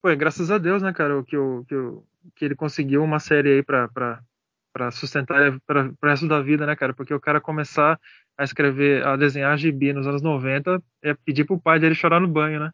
[0.00, 2.04] Foi, graças a Deus, né, cara, que, o, que, o,
[2.36, 4.22] que ele conseguiu uma série aí para
[4.72, 6.94] para sustentar para o resto da vida, né, cara?
[6.94, 7.98] Porque o cara começar
[8.38, 12.28] a escrever, a desenhar gibi nos anos 90 é pedir pro pai dele chorar no
[12.28, 12.70] banho, né?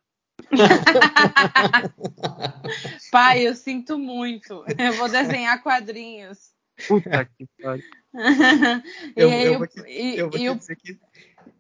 [3.11, 4.64] Pai, eu sinto muito.
[4.78, 6.51] Eu vou desenhar quadrinhos.
[6.86, 7.84] Puta que pariu.
[9.16, 9.80] eu, eu, eu, vou te,
[10.16, 10.99] eu vou te dizer que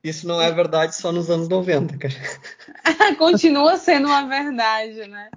[0.02, 2.14] isso não é verdade só nos anos 90, cara.
[3.18, 5.30] Continua sendo uma verdade, né?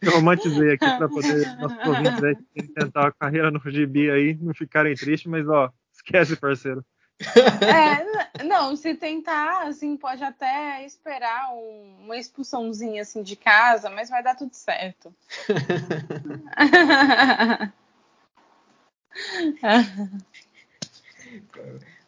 [0.00, 2.36] Eu romantizei aqui para poder nossos ouvintes aí,
[2.74, 6.84] tentar a carreira no gibi aí, não ficarem tristes, mas ó, esquece, parceiro.
[7.18, 14.10] É, não, se tentar, assim, pode até esperar um, uma expulsãozinha assim de casa, mas
[14.10, 15.14] vai dar tudo certo.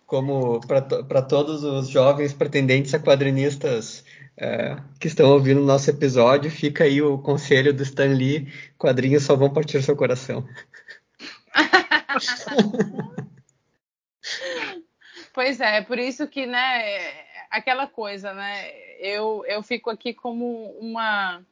[0.06, 4.04] Como para todos os jovens pretendentes a quadrinistas
[4.36, 9.22] é, que estão ouvindo o nosso episódio, fica aí o conselho do Stan Lee: quadrinhos
[9.24, 10.46] só vão partir seu coração.
[15.38, 17.12] Pois é, por isso que, né,
[17.48, 21.46] aquela coisa, né, eu, eu fico aqui como uma.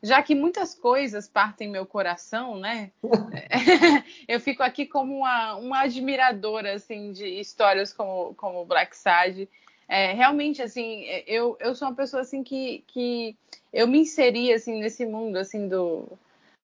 [0.00, 2.92] Já que muitas coisas partem meu coração, né,
[4.28, 9.48] eu fico aqui como uma, uma admiradora, assim, de histórias como, como Black Sad.
[9.88, 13.36] É, realmente, assim, eu, eu sou uma pessoa, assim, que, que
[13.72, 16.16] eu me inseri, assim, nesse mundo, assim, do,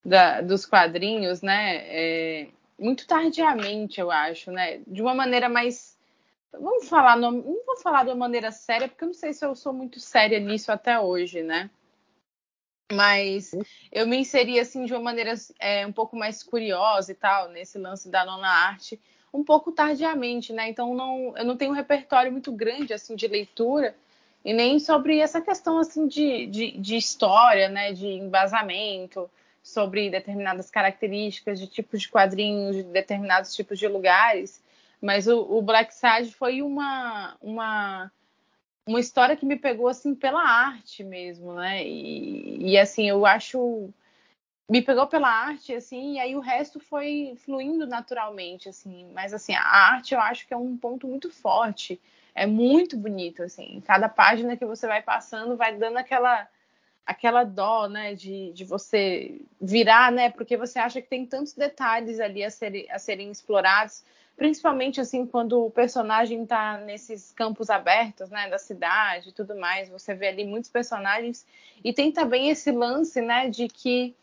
[0.05, 2.47] da, dos quadrinhos, né, é,
[2.79, 5.98] muito tardiamente, eu acho, né, de uma maneira mais
[6.53, 9.45] Vamos falar, não, não vou falar de uma maneira séria, porque eu não sei se
[9.45, 11.71] eu sou muito séria nisso até hoje, né?
[12.91, 13.51] Mas
[13.93, 17.79] eu me inseri assim de uma maneira é, um pouco mais curiosa e tal, nesse
[17.79, 18.99] lance da nona arte,
[19.33, 20.71] um pouco tardiamente, né?
[20.71, 23.95] Então não, eu não tenho um repertório muito grande assim de leitura
[24.43, 27.93] e nem sobre essa questão assim de, de, de história, né?
[27.93, 29.31] De embasamento,
[29.63, 34.63] sobre determinadas características de tipos de quadrinhos, de determinados tipos de lugares.
[35.01, 38.11] Mas o, o Black Sage foi uma, uma,
[38.87, 41.87] uma história que me pegou assim pela arte mesmo, né?
[41.87, 43.91] E, e assim, eu acho
[44.71, 49.11] me pegou pela arte, assim, e aí o resto foi fluindo naturalmente, assim.
[49.15, 51.99] Mas, assim, a arte eu acho que é um ponto muito forte.
[52.35, 53.83] É muito bonito, assim.
[53.87, 56.47] Cada página que você vai passando vai dando aquela
[57.07, 62.21] aquela dó, né, de, de você virar, né, porque você acha que tem tantos detalhes
[62.21, 64.05] ali a, ser, a serem explorados
[64.39, 69.89] principalmente assim quando o personagem está nesses campos abertos, né, da cidade e tudo mais,
[69.89, 71.45] você vê ali muitos personagens.
[71.83, 74.15] E tem também esse lance, né, de que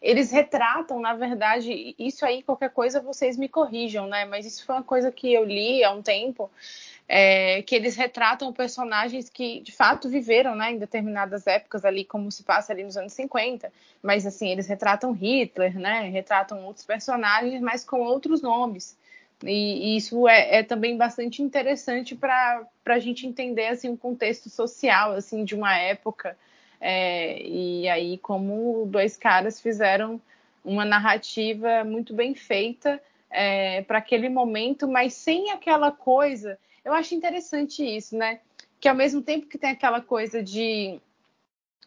[0.00, 4.76] eles retratam, na verdade, isso aí qualquer coisa vocês me corrijam, né, mas isso foi
[4.76, 6.50] uma coisa que eu li há um tempo,
[7.06, 12.32] é, que eles retratam personagens que de fato viveram, né, em determinadas épocas ali, como
[12.32, 13.70] se passa ali nos anos 50,
[14.02, 18.96] mas assim eles retratam Hitler, né, retratam outros personagens, mas com outros nomes.
[19.44, 24.50] E, e isso é, é, também bastante interessante para a gente entender assim, o contexto
[24.50, 26.36] social assim, de uma época.
[26.80, 30.20] É, e aí, como dois caras fizeram
[30.64, 36.58] uma narrativa muito bem feita é, para aquele momento, mas sem aquela coisa.
[36.84, 38.40] Eu acho interessante isso, né?
[38.80, 41.00] Que ao mesmo tempo que tem aquela coisa de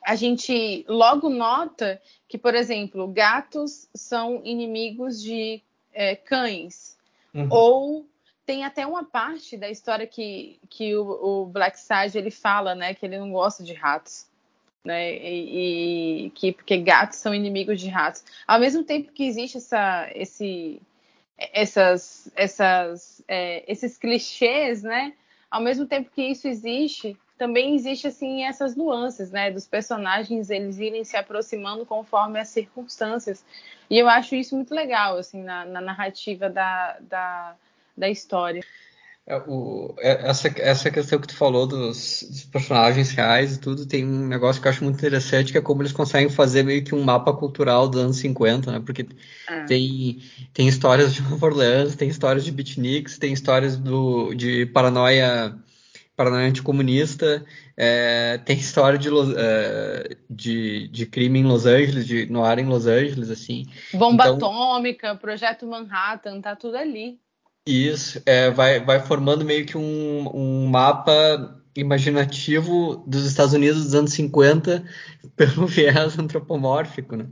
[0.04, 5.62] a gente logo nota que, por exemplo, gatos são inimigos de
[5.94, 6.98] é, cães,
[7.34, 7.48] Uhum.
[7.50, 8.06] Ou
[8.46, 12.94] tem até uma parte da história que, que o, o, Black Sage ele fala, né,
[12.94, 14.28] que ele não gosta de ratos,
[14.84, 18.24] né, e, e, que porque gatos são inimigos de ratos.
[18.48, 20.82] Ao mesmo tempo que existe essa, esse,
[21.38, 25.14] essas, essas, é, esses clichês, né,
[25.50, 30.78] ao mesmo tempo que isso existe, também existe assim essas nuances, né, dos personagens eles
[30.78, 33.44] irem se aproximando conforme as circunstâncias.
[33.90, 37.56] E eu acho isso muito legal, assim, na, na narrativa da, da,
[37.98, 38.62] da história.
[39.26, 43.88] É, o, é, essa, essa questão que tu falou dos, dos, personagens reais e tudo,
[43.88, 46.84] tem um negócio que eu acho muito interessante, que é como eles conseguem fazer meio
[46.84, 48.80] que um mapa cultural dos anos 50, né?
[48.86, 49.08] Porque
[49.50, 49.64] é.
[49.64, 50.22] tem,
[50.54, 55.58] tem histórias de Nova Orleans, tem histórias de beatniks, tem histórias do, de paranoia
[56.16, 57.46] paranoia anticomunista,
[57.76, 62.86] é, tem história de, é, de, de, crime em Los Angeles, de noir em Los
[62.86, 63.66] Angeles, assim.
[63.94, 67.20] Bomba então, atômica, Projeto Manhattan, tá tudo ali.
[67.66, 73.96] Isso, é, vai, vai formando meio que um, um mapa imaginativo dos Estados Unidos dos
[73.96, 74.84] anos 50
[75.36, 77.28] pelo viés antropomórfico, né?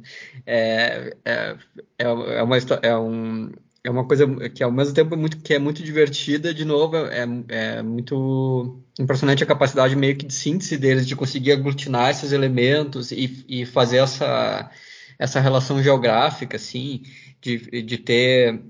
[0.45, 1.57] É, é,
[1.97, 3.51] é, é uma, é um,
[3.83, 6.95] é uma coisa que ao mesmo tempo é muito, que é muito divertida, de novo,
[6.97, 12.31] é, é muito impressionante a capacidade meio que de síntese deles, de conseguir aglutinar esses
[12.31, 14.69] elementos e, e fazer essa,
[15.17, 17.03] essa relação geográfica, assim,
[17.41, 18.61] de, de ter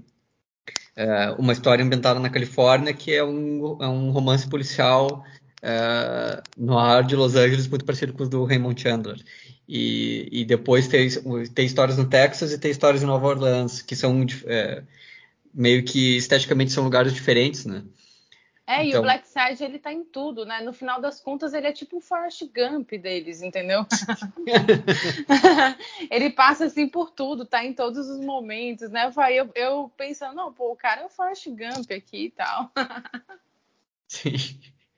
[0.95, 5.23] é, uma história ambientada na Califórnia que é um, é um romance policial
[5.61, 9.17] é, no ar de Los Angeles muito parecido com os do Raymond Chandler.
[9.67, 11.07] E, e depois tem,
[11.53, 14.83] tem histórias no Texas e tem histórias em Nova Orleans, que são é,
[15.53, 17.83] meio que esteticamente são lugares diferentes, né?
[18.69, 18.83] É, então...
[18.83, 20.61] e o então Black Side ele tá em tudo, né?
[20.61, 23.83] No final das contas, ele é tipo o Forrest Gump deles, entendeu?
[26.11, 29.11] ele passa assim por tudo, tá em todos os momentos, né?
[29.11, 32.71] Eu, eu, eu pensando, não, pô, o cara é o Forrest Gump aqui e tal.
[34.07, 34.37] Sim.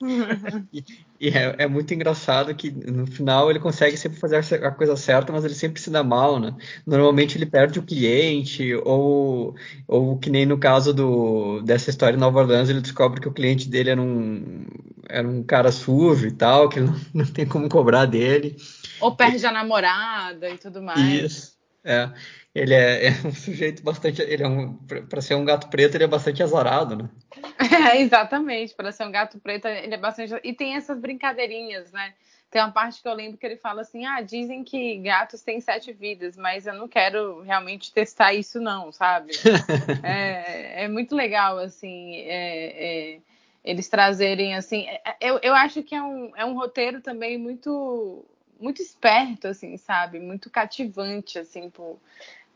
[0.73, 0.83] e,
[1.19, 5.31] e é, é, muito engraçado que no final ele consegue sempre fazer a coisa certa,
[5.31, 6.55] mas ele sempre se dá mal, né?
[6.85, 9.55] Normalmente ele perde o cliente, ou,
[9.87, 13.33] ou que nem no caso do, dessa história em Nova Orleans, ele descobre que o
[13.33, 14.65] cliente dele era um,
[15.07, 18.57] era um cara sujo e tal, que não, não tem como cobrar dele.
[18.99, 20.99] Ou perde a namorada e tudo mais.
[20.99, 22.09] Isso, é.
[22.53, 24.21] Ele é, é um sujeito bastante.
[24.21, 24.75] Ele é um.
[25.09, 27.09] Para ser um gato preto, ele é bastante azarado, né?
[27.91, 28.75] É, exatamente.
[28.75, 30.33] Para ser um gato preto, ele é bastante.
[30.43, 32.13] E tem essas brincadeirinhas, né?
[32.51, 35.61] Tem uma parte que eu lembro que ele fala assim: ah, dizem que gatos têm
[35.61, 39.31] sete vidas, mas eu não quero realmente testar isso, não, sabe?
[40.03, 43.19] é, é muito legal, assim, é, é,
[43.63, 44.85] eles trazerem, assim.
[44.85, 48.25] É, é, eu, eu acho que é um, é um roteiro também muito
[48.59, 50.19] muito esperto, assim, sabe?
[50.19, 51.99] Muito cativante, assim, por,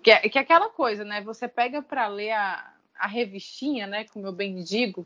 [0.05, 1.19] que é, que é aquela coisa, né?
[1.21, 4.03] Você pega para ler a, a revistinha, né?
[4.03, 5.03] Como eu bem digo,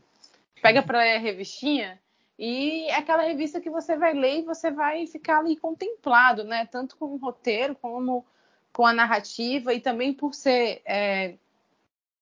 [0.60, 1.98] pega para ler a revistinha
[2.38, 6.66] e é aquela revista que você vai ler e você vai ficar ali contemplado, né?
[6.66, 8.26] Tanto com o roteiro como
[8.74, 11.36] com a narrativa e também por ser é,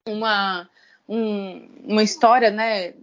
[0.07, 0.70] uma,
[1.09, 2.95] um, uma história, né?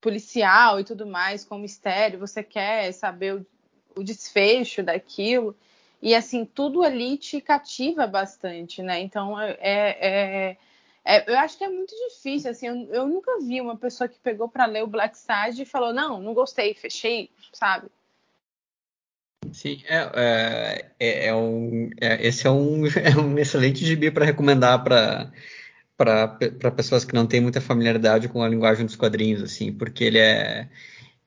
[0.00, 3.46] Policial e tudo mais, com mistério, você quer saber o,
[3.94, 5.54] o desfecho daquilo.
[6.02, 9.00] E assim, tudo ali te cativa bastante, né?
[9.00, 10.56] Então é, é,
[11.04, 14.18] é eu acho que é muito difícil, assim, eu, eu nunca vi uma pessoa que
[14.18, 17.88] pegou para ler o Black Side e falou, não, não gostei, fechei, sabe?
[19.52, 24.82] Sim, é, é, é um, é, esse é um, é um excelente gibi para recomendar
[24.84, 25.30] para
[25.96, 30.18] para pessoas que não têm muita familiaridade com a linguagem dos quadrinhos, assim, porque ele
[30.18, 30.66] é,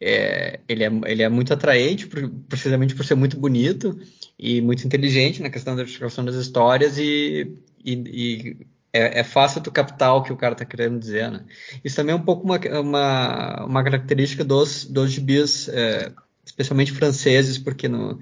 [0.04, 2.08] é, ele, é, ele é muito atraente,
[2.50, 3.98] precisamente por ser muito bonito
[4.38, 8.58] e muito inteligente na questão da explicação das histórias e, e, e
[8.92, 11.44] é, é, fácil tu captar o que o cara está querendo dizer, né?
[11.84, 16.12] Isso também é um pouco uma, uma, uma característica dos, dos gibis, é,
[16.46, 18.20] especialmente franceses, porque no,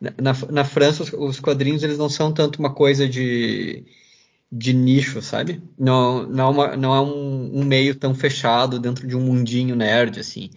[0.00, 3.84] na, na França os, os, quadrinhos eles não são tanto uma coisa de,
[4.50, 5.62] de nicho, sabe?
[5.78, 9.76] Não, não, é, uma, não é um, um meio tão fechado dentro de um mundinho
[9.76, 10.50] nerd, assim.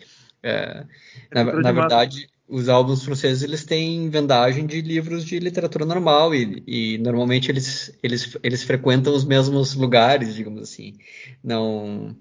[0.44, 0.86] É,
[1.34, 6.62] na, na verdade, os álbuns franceses eles têm vendagem de livros de literatura normal e,
[6.68, 10.98] e, normalmente eles, eles, eles frequentam os mesmos lugares, digamos assim.
[11.44, 12.16] Não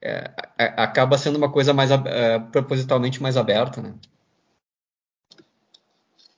[0.00, 3.94] é, acaba sendo uma coisa mais é, propositalmente mais aberta, né?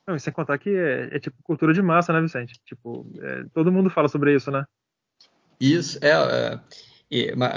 [0.07, 2.59] Não, sem contar que é, é, tipo cultura de massa, né, Vicente?
[2.63, 4.63] Tipo, é, todo mundo fala sobre isso, né?
[5.59, 6.59] Isso, é,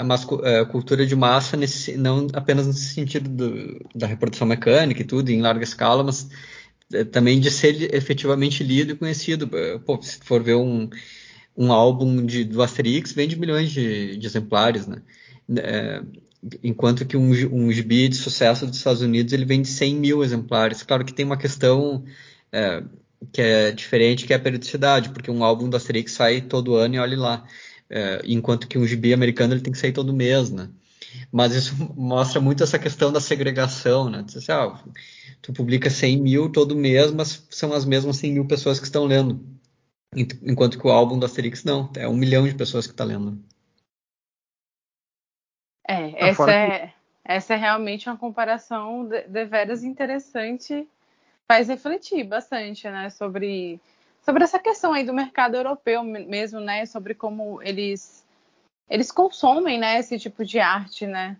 [0.05, 5.05] mas é, cultura de massa nesse, não apenas no sentido do, da reprodução mecânica e
[5.05, 6.29] tudo em larga escala, mas
[6.93, 9.49] é, também de ser efetivamente lido e conhecido.
[9.57, 10.89] É, pô, se for ver um,
[11.57, 15.01] um álbum de, do Asterix, vende milhões de, de exemplares, né?
[15.57, 16.01] É,
[16.63, 20.83] enquanto que um, um gibi de sucesso dos Estados Unidos ele vende 100 mil exemplares.
[20.83, 22.05] Claro que tem uma questão
[23.33, 26.95] que é diferente, que é a periodicidade, porque um álbum do Asterix sai todo ano
[26.95, 27.45] e olhe lá
[27.89, 30.69] é, enquanto que um gibi americano ele tem que sair todo mês, né?
[31.31, 34.23] Mas isso mostra muito essa questão da segregação, né?
[34.27, 34.79] Assim, ah,
[35.41, 39.05] tu publica 100 mil todo mês, mas são as mesmas 100 mil pessoas que estão
[39.05, 39.43] lendo.
[40.15, 43.43] Enquanto que o álbum do Asterix não, é um milhão de pessoas que está lendo.
[45.87, 50.87] É, essa é, essa é realmente uma comparação de, de veras interessante,
[51.47, 53.79] faz refletir bastante, né, sobre
[54.21, 56.85] sobre essa questão aí do mercado europeu mesmo, né?
[56.85, 58.25] Sobre como eles
[58.89, 59.99] eles consomem, né?
[59.99, 61.37] Esse tipo de arte, né?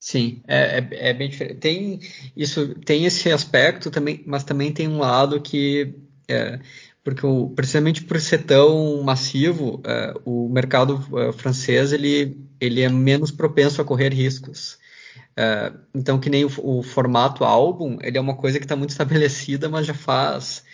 [0.00, 1.58] Sim, é, é, é, bem diferente.
[1.58, 2.00] Tem
[2.36, 5.94] isso, tem esse aspecto também, mas também tem um lado que
[6.28, 6.60] é,
[7.02, 12.88] porque o, precisamente por ser tão massivo, é, o mercado é, francês ele, ele é
[12.88, 14.78] menos propenso a correr riscos.
[15.34, 18.90] É, então, que nem o, o, formato álbum, ele é uma coisa que está muito
[18.90, 20.64] estabelecida, mas já faz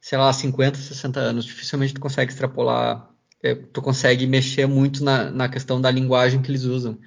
[0.00, 1.44] sei lá, 50, 60 anos.
[1.44, 3.10] Dificilmente tu consegue extrapolar,
[3.42, 6.98] é, tu consegue mexer muito na, na questão da linguagem que eles usam.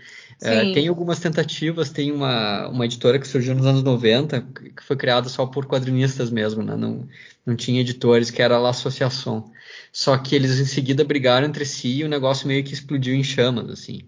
[0.42, 4.42] É, tem algumas tentativas, tem uma, uma editora que surgiu nos anos 90,
[4.76, 6.76] que foi criada só por quadrinistas mesmo, né?
[6.76, 7.08] não,
[7.46, 9.52] não tinha editores, que era a Associação.
[9.92, 13.24] Só que eles em seguida brigaram entre si e o negócio meio que explodiu em
[13.24, 14.02] chamas, assim.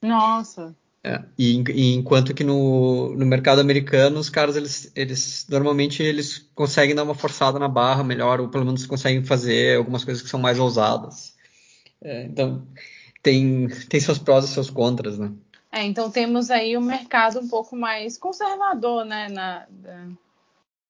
[0.00, 0.74] Nossa!
[1.06, 6.48] É, e, e, enquanto que no, no, mercado americano os caras eles, eles normalmente eles
[6.54, 10.30] conseguem dar uma forçada na barra melhor ou pelo menos conseguem fazer algumas coisas que
[10.30, 11.34] são mais ousadas.
[12.00, 12.66] É, então
[13.22, 15.30] tem tem seus prós e seus contras né?
[15.70, 19.66] É, então temos aí um mercado um pouco mais conservador né na,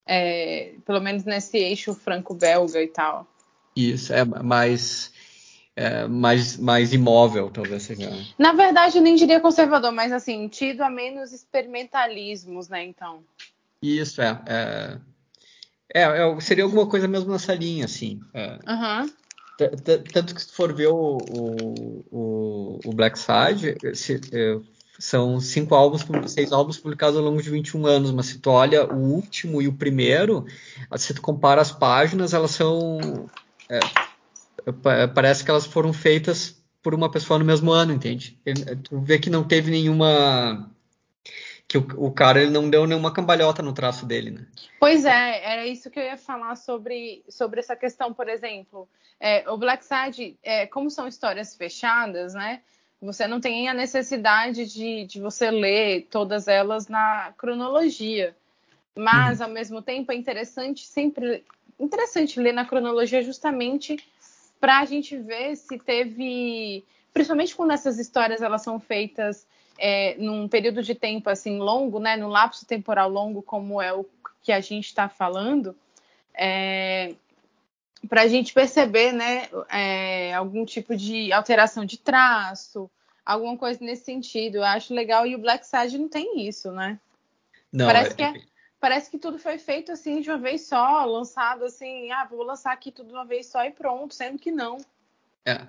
[0.07, 3.27] é, pelo menos nesse eixo franco-belga e tal.
[3.75, 5.13] Isso é mais
[5.77, 8.11] é, mais, mais imóvel, talvez seja.
[8.39, 12.85] Na verdade, eu nem diria conservador, mas assim, tido a menos experimentalismos, né?
[12.85, 13.23] Então.
[13.83, 14.41] Isso, é.
[14.47, 14.99] é...
[15.93, 18.21] É, é, seria alguma coisa mesmo nessa linha, assim.
[18.35, 19.11] Uhum.
[20.13, 21.19] Tanto que se for ver o,
[22.11, 24.59] o, o Black Side, se, é,
[24.99, 28.93] são cinco álbuns, seis álbuns publicados ao longo de 21 anos, mas se tu olha
[28.93, 30.45] o último e o primeiro,
[30.97, 32.99] se tu compara as páginas, elas são.
[33.69, 33.79] É,
[35.15, 38.39] parece que elas foram feitas por uma pessoa no mesmo ano, entende?
[38.83, 40.71] Tu vê que não teve nenhuma
[41.67, 44.47] que o, o, cara ele não deu nenhuma cambalhota no traço dele, né?
[44.79, 48.87] Pois é, era isso que eu ia falar sobre, sobre essa questão, por exemplo.
[49.19, 52.61] É, o Black Side, é, como são histórias fechadas, né?
[53.01, 58.37] Você não tem a necessidade de, de você ler todas elas na cronologia.
[58.95, 59.47] Mas, uhum.
[59.47, 61.45] ao mesmo tempo, é interessante sempre
[61.79, 63.97] interessante ler na cronologia justamente
[64.61, 69.47] para a gente ver se teve, principalmente quando essas histórias elas são feitas
[69.79, 74.07] é, num período de tempo assim longo, né, num lapso temporal longo, como é o
[74.43, 75.77] que a gente está falando,
[76.35, 77.15] é,
[78.09, 82.91] para a gente perceber, né, é, algum tipo de alteração de traço,
[83.25, 84.57] alguma coisa nesse sentido.
[84.57, 86.99] Eu acho legal e o Black Sage não tem isso, né?
[87.73, 88.15] Não, parece é...
[88.15, 88.35] que é,
[88.85, 92.71] parece que tudo foi feito assim de uma vez só, lançado assim, ah, vou lançar
[92.71, 94.77] aqui tudo de uma vez só e pronto, sendo que não.
[95.47, 95.63] É,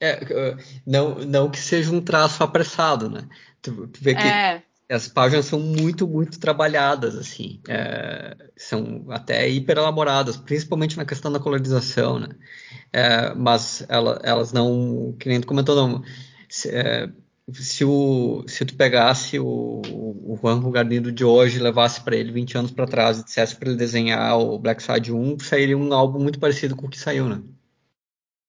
[0.00, 0.56] é,
[0.86, 3.28] não, não que seja um traço apressado, né?
[3.60, 4.62] Tu, tu vê que é.
[4.90, 11.30] as páginas são muito, muito trabalhadas, assim, é, são até hiper elaboradas, principalmente na questão
[11.30, 12.28] da colorização, né?
[12.90, 16.02] É, mas ela, elas não, que nem tu comentou, não.
[16.48, 17.12] Se, é,
[17.50, 22.58] se, o, se tu pegasse o, o Juan Garnido de hoje, levasse para ele 20
[22.58, 26.20] anos para trás e dissesse para ele desenhar o Black Side 1, sairia um álbum
[26.20, 27.42] muito parecido com o que saiu, né?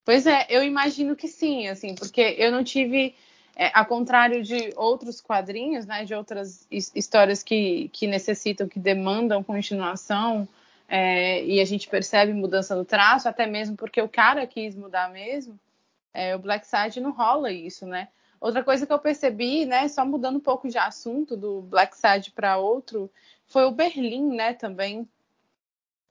[0.04, 3.14] Pois é, eu imagino que sim, assim, porque eu não tive,
[3.56, 9.42] é, ao contrário de outros quadrinhos, né, de outras histórias que, que necessitam, que demandam
[9.42, 10.46] continuação,
[10.86, 15.10] é, e a gente percebe mudança no traço, até mesmo porque o cara quis mudar
[15.10, 15.58] mesmo,
[16.12, 18.08] é, o Black Side não rola isso, né?
[18.44, 22.30] Outra coisa que eu percebi, né, só mudando um pouco de assunto do Black Side
[22.30, 23.10] para outro,
[23.46, 25.08] foi o Berlim, né, também,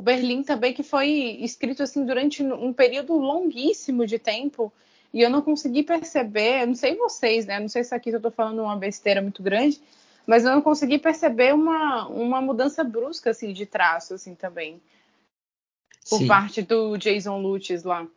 [0.02, 1.10] Berlim também, que foi
[1.42, 4.74] escrito assim durante um período longuíssimo de tempo,
[5.14, 7.60] e eu não consegui perceber, não sei vocês, né?
[7.60, 9.80] Não sei se aqui eu estou falando uma besteira muito grande,
[10.26, 14.82] mas eu não consegui perceber uma, uma mudança brusca assim de traço assim também.
[16.10, 16.28] Por Sim.
[16.28, 18.08] parte do Jason Lutz lá.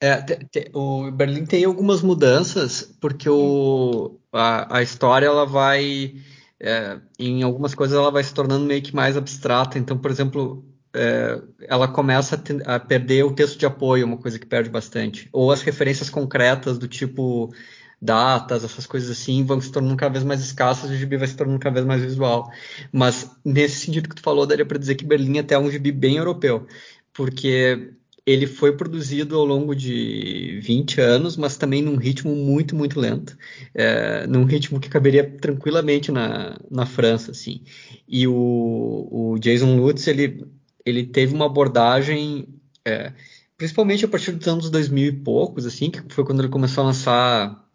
[0.00, 6.14] É, te, te, o Berlim tem algumas mudanças, porque o, a, a história ela vai.
[6.60, 9.78] É, em algumas coisas ela vai se tornando meio que mais abstrata.
[9.78, 14.38] Então, por exemplo, é, ela começa a, a, perder o texto de apoio, uma coisa
[14.38, 15.28] que perde bastante.
[15.32, 17.52] Ou as referências concretas do tipo
[18.00, 21.26] datas, essas coisas assim, vão se tornando cada vez mais escassas e o gibi vai
[21.26, 22.50] se tornando cada vez mais visual.
[22.92, 25.90] Mas nesse sentido que tu falou, daria para dizer que Berlim até é um gibi
[25.92, 26.66] bem europeu,
[27.12, 27.92] porque
[28.28, 33.36] ele foi produzido ao longo de 20 anos, mas também num ritmo muito, muito lento,
[33.74, 37.62] é, num ritmo que caberia tranquilamente na, na França, assim.
[38.06, 40.46] E o, o Jason Lutz, ele
[40.84, 42.48] ele teve uma abordagem,
[42.84, 43.12] é,
[43.56, 46.86] principalmente a partir dos anos 2000 e poucos, assim, que foi quando ele começou a
[46.86, 47.68] lançar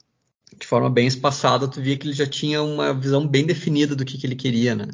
[0.60, 4.06] de forma bem espaçada, tu via que ele já tinha uma visão bem definida do
[4.06, 4.86] que, que ele queria, né?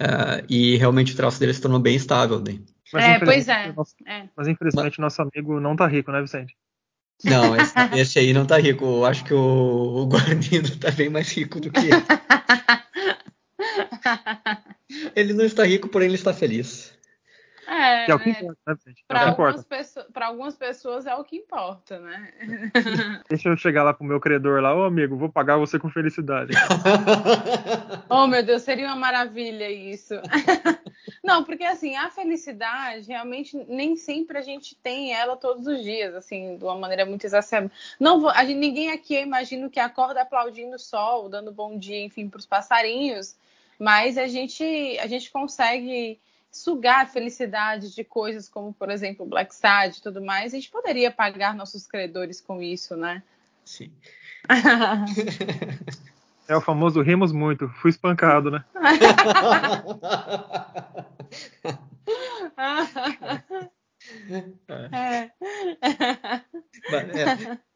[0.00, 2.40] Uh, e realmente o traço dele se tornou bem estável.
[2.40, 2.58] Né?
[2.92, 3.72] Mas, é, pois é.
[3.72, 4.28] Nosso, é.
[4.36, 6.56] Mas infelizmente o nosso amigo não tá rico, né, Vicente?
[7.24, 8.84] Não, esse, esse aí não tá rico.
[8.84, 11.90] Eu acho que o, o Guarnido tá bem mais rico do que ele.
[15.14, 16.89] ele não está rico, porém ele está feliz.
[17.70, 18.38] É, que é o que né?
[18.40, 19.04] importa, né, gente?
[19.06, 22.32] Para algumas, pessoas, algumas pessoas é o que importa, né?
[23.30, 26.50] Deixa eu chegar lá pro meu credor lá, ô amigo, vou pagar você com felicidade.
[28.10, 30.14] oh, meu Deus, seria uma maravilha isso.
[31.22, 36.12] Não, porque assim, a felicidade, realmente, nem sempre a gente tem ela todos os dias,
[36.16, 37.72] assim, de uma maneira muito exacerbada.
[38.00, 42.04] Não a gente, ninguém aqui, eu imagino, que acorda aplaudindo o sol, dando bom dia,
[42.04, 43.36] enfim, para os passarinhos,
[43.78, 44.64] mas a gente,
[44.98, 46.18] a gente consegue
[46.50, 50.70] sugar a felicidade de coisas como, por exemplo, Black Sad e tudo mais, a gente
[50.70, 53.22] poderia pagar nossos credores com isso, né?
[53.64, 53.92] Sim.
[56.48, 58.64] é o famoso rimos muito, fui espancado, né?
[64.92, 65.30] é.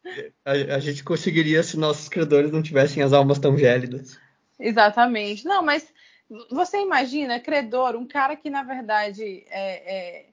[0.05, 0.33] É.
[0.45, 4.19] A, a, gente conseguiria se nossos credores não tivessem as almas tão gélidas.
[4.59, 5.45] Exatamente.
[5.45, 5.87] Não, mas
[6.51, 10.27] você imagina, credor, um cara que na verdade é,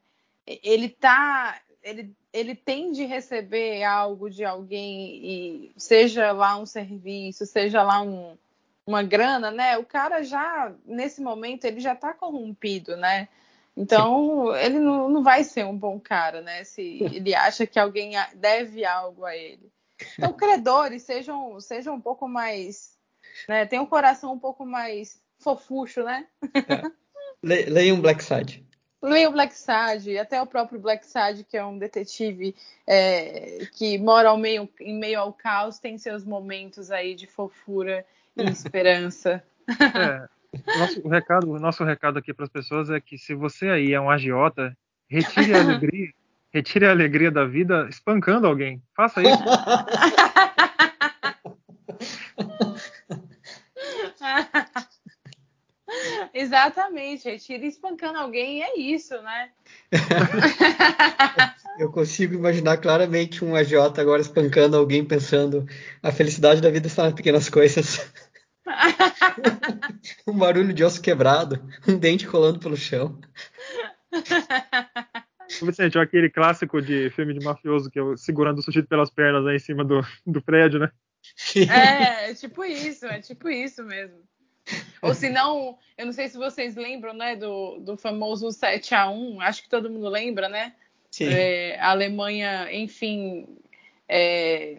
[0.48, 6.66] é, ele tá ele, ele tem de receber algo de alguém, e seja lá um
[6.66, 8.38] serviço, seja lá um,
[8.86, 9.78] uma grana, né?
[9.78, 13.28] O cara já, nesse momento, ele já tá corrompido, né?
[13.76, 16.64] Então, ele não, não vai ser um bom cara, né?
[16.64, 19.72] Se ele acha que alguém deve algo a ele.
[20.18, 22.98] Então, credores, sejam, sejam um pouco mais.
[23.48, 23.66] Né?
[23.66, 26.26] Tem um coração um pouco mais fofucho, né?
[26.56, 27.70] É.
[27.70, 28.66] Leiam Black Side.
[29.02, 32.56] Leiam Black Side, até o próprio Black Side, que é um detetive
[32.86, 38.06] é, que mora ao meio, em meio ao caos, tem seus momentos aí de fofura
[38.38, 39.44] e esperança.
[39.68, 40.28] É,
[40.78, 44.10] nosso recado, nosso recado aqui para as pessoas é que se você aí é um
[44.10, 44.78] agiota,
[45.10, 46.12] retire a alegria,
[46.54, 48.84] retire a alegria da vida espancando alguém.
[48.96, 49.44] Faça isso.
[56.34, 59.50] Exatamente, retire espancando alguém e é isso, né?
[61.80, 65.66] Eu consigo imaginar claramente um agiota agora espancando alguém pensando
[66.02, 68.12] a felicidade da vida está nas pequenas coisas.
[70.28, 73.20] um barulho de osso quebrado, um dente rolando pelo chão.
[75.62, 79.46] Vicente, olha aquele clássico de filme de mafioso que é segurando o sujeito pelas pernas
[79.46, 80.92] aí em cima do, do prédio, né?
[81.56, 84.18] É, é tipo isso, é tipo isso mesmo.
[85.02, 89.10] Ou se não, eu não sei se vocês lembram, né, do, do famoso 7 a
[89.10, 90.74] 1 acho que todo mundo lembra, né?
[91.10, 91.30] Sim.
[91.30, 93.48] É, a Alemanha, enfim,
[94.08, 94.78] é,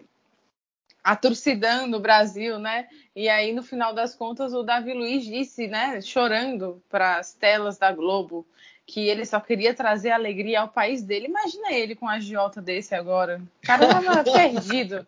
[1.03, 2.87] atorcidando o Brasil, né?
[3.15, 7.77] E aí, no final das contas, o Davi Luiz disse, né, chorando para as telas
[7.77, 8.47] da Globo,
[8.85, 11.27] que ele só queria trazer alegria ao país dele.
[11.27, 13.41] Imagina ele com um agiota desse agora.
[13.63, 15.05] O cara tava perdido.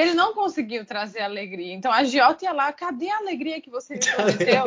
[0.00, 1.74] Porque ele não conseguiu trazer alegria.
[1.74, 4.64] Então a Giota ia lá, cadê a alegria que você me prometeu?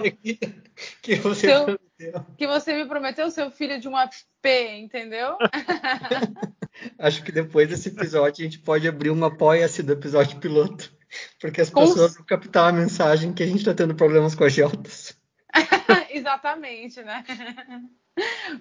[1.01, 2.26] que você seu, prometeu.
[2.38, 4.07] Que você me prometeu, seu filho de uma
[4.41, 5.35] P, entendeu?
[6.99, 10.93] Acho que depois desse episódio a gente pode abrir uma apoia-se do episódio piloto.
[11.39, 11.81] Porque as com...
[11.81, 15.18] pessoas vão captar a mensagem que a gente está tendo problemas com agiotas.
[16.10, 17.23] Exatamente, né?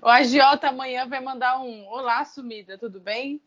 [0.00, 3.42] O agiota amanhã vai mandar um Olá, sumida, tudo bem?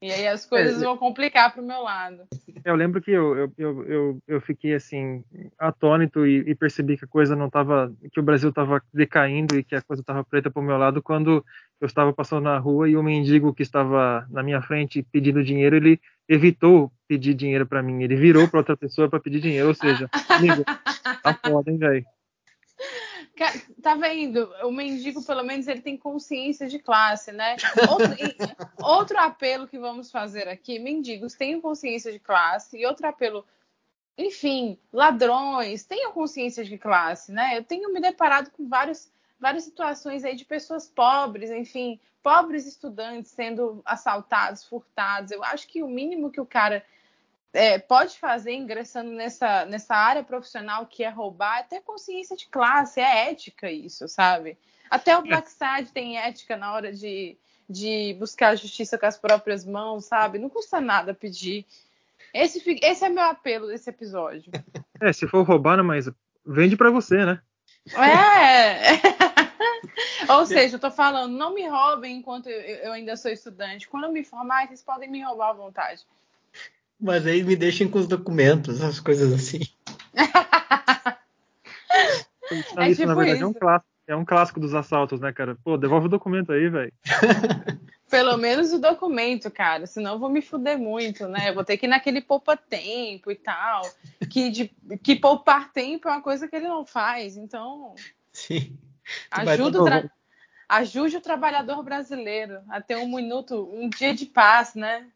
[0.00, 2.24] E aí as coisas é, vão complicar para o meu lado.
[2.64, 5.24] Eu lembro que eu, eu, eu, eu, fiquei assim
[5.58, 9.64] atônito e, e, percebi que a coisa não estava, que o Brasil estava decaindo e
[9.64, 11.42] que a coisa estava preta para o meu lado quando
[11.80, 15.76] eu estava passando na rua e o mendigo que estava na minha frente pedindo dinheiro,
[15.76, 15.98] ele
[16.28, 20.10] evitou pedir dinheiro para mim, ele virou para outra pessoa para pedir dinheiro, ou seja,
[20.28, 20.62] amigo,
[21.22, 22.04] tá foda, hein, velho.
[23.82, 24.50] Tá vendo?
[24.64, 27.56] O mendigo, pelo menos, ele tem consciência de classe, né?
[27.88, 28.08] Outro,
[28.82, 32.78] outro, apelo que vamos fazer aqui: mendigos tenham consciência de classe.
[32.78, 33.44] E outro apelo,
[34.16, 37.58] enfim, ladrões tenham consciência de classe, né?
[37.58, 43.32] Eu tenho me deparado com vários, várias situações aí de pessoas pobres, enfim, pobres estudantes
[43.32, 45.30] sendo assaltados, furtados.
[45.30, 46.82] Eu acho que o mínimo que o cara
[47.56, 52.46] é, pode fazer ingressando nessa, nessa área profissional que é roubar, é ter consciência de
[52.46, 54.58] classe, é ética isso, sabe?
[54.90, 57.36] Até o Black Side tem ética na hora de,
[57.68, 60.38] de buscar a justiça com as próprias mãos, sabe?
[60.38, 61.64] Não custa nada pedir.
[62.34, 64.52] Esse, esse é meu apelo desse episódio.
[64.98, 66.08] É, se for roubar, mas
[66.42, 67.38] vende para você, né?
[67.94, 68.96] É!
[70.32, 73.86] Ou seja, eu tô falando, não me roubem enquanto eu, eu ainda sou estudante.
[73.86, 76.02] Quando eu me formar, vocês podem me roubar à vontade.
[77.00, 79.60] Mas aí me deixem com os documentos, as coisas assim.
[82.78, 83.44] é, isso, tipo na verdade, isso.
[83.44, 83.96] é um clássico.
[84.08, 85.56] É um clássico dos assaltos, né, cara?
[85.64, 86.92] Pô, devolve o documento aí, velho.
[88.08, 89.84] Pelo menos o documento, cara.
[89.84, 91.50] Senão eu vou me fuder muito, né?
[91.50, 93.82] Eu vou ter que ir naquele poupa-tempo e tal.
[94.30, 94.70] Que, de,
[95.02, 97.36] que poupar tempo é uma coisa que ele não faz.
[97.36, 97.96] Então.
[98.32, 98.78] Sim.
[99.28, 100.10] Ajuda o, tra...
[100.68, 105.08] ajude o trabalhador brasileiro a ter um minuto, um dia de paz, né?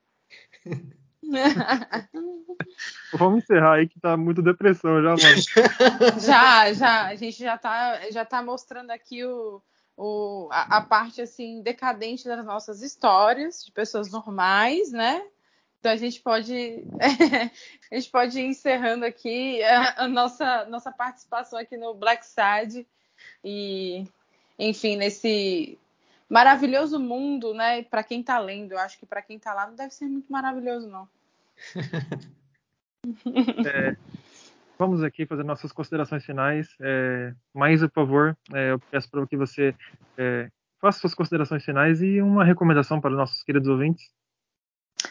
[3.12, 5.20] Vamos encerrar aí que tá muito depressão já, mano.
[6.20, 7.06] Já, já.
[7.06, 9.62] A gente já tá, já tá mostrando aqui o,
[9.96, 15.22] o, a, a parte assim decadente das nossas histórias de pessoas normais, né?
[15.80, 16.84] Então a gente pode
[17.90, 22.86] a gente pode ir encerrando aqui a, a, nossa nossa participação aqui no Black Side
[23.42, 24.04] e
[24.58, 25.78] enfim nesse
[26.30, 27.82] maravilhoso mundo, né?
[27.82, 30.30] Para quem tá lendo, eu acho que para quem tá lá não deve ser muito
[30.32, 31.08] maravilhoso não.
[33.66, 33.96] É,
[34.78, 36.68] vamos aqui fazer nossas considerações finais.
[36.78, 39.74] É, mais, por favor, é, eu peço para que você
[40.18, 44.10] é, faça suas considerações finais e uma recomendação para os nossos queridos ouvintes.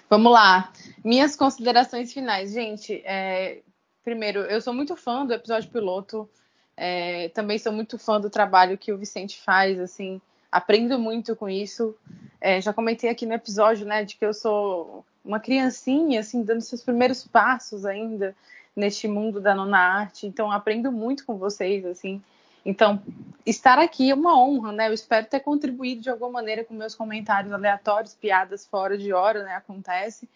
[0.08, 0.72] Vamos lá.
[1.04, 2.54] Minhas considerações finais.
[2.54, 3.64] Gente, é,
[4.04, 6.30] primeiro, eu sou muito fã do episódio piloto.
[6.78, 10.22] É, também sou muito fã do trabalho que o Vicente faz, assim,
[10.52, 11.96] aprendo muito com isso.
[12.42, 16.62] É, já comentei aqui no episódio, né, de que eu sou uma criancinha, assim, dando
[16.62, 18.36] seus primeiros passos ainda
[18.76, 20.26] neste mundo da nona arte.
[20.26, 22.22] Então, aprendo muito com vocês, assim.
[22.66, 23.02] Então,
[23.46, 24.88] estar aqui é uma honra, né?
[24.88, 29.44] Eu espero ter contribuído de alguma maneira com meus comentários aleatórios, piadas fora de hora,
[29.44, 29.56] né?
[29.56, 30.28] Acontece.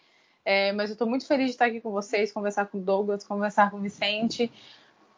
[0.44, 3.24] É, mas eu estou muito feliz de estar aqui com vocês, conversar com o Douglas,
[3.24, 4.50] conversar com o Vicente,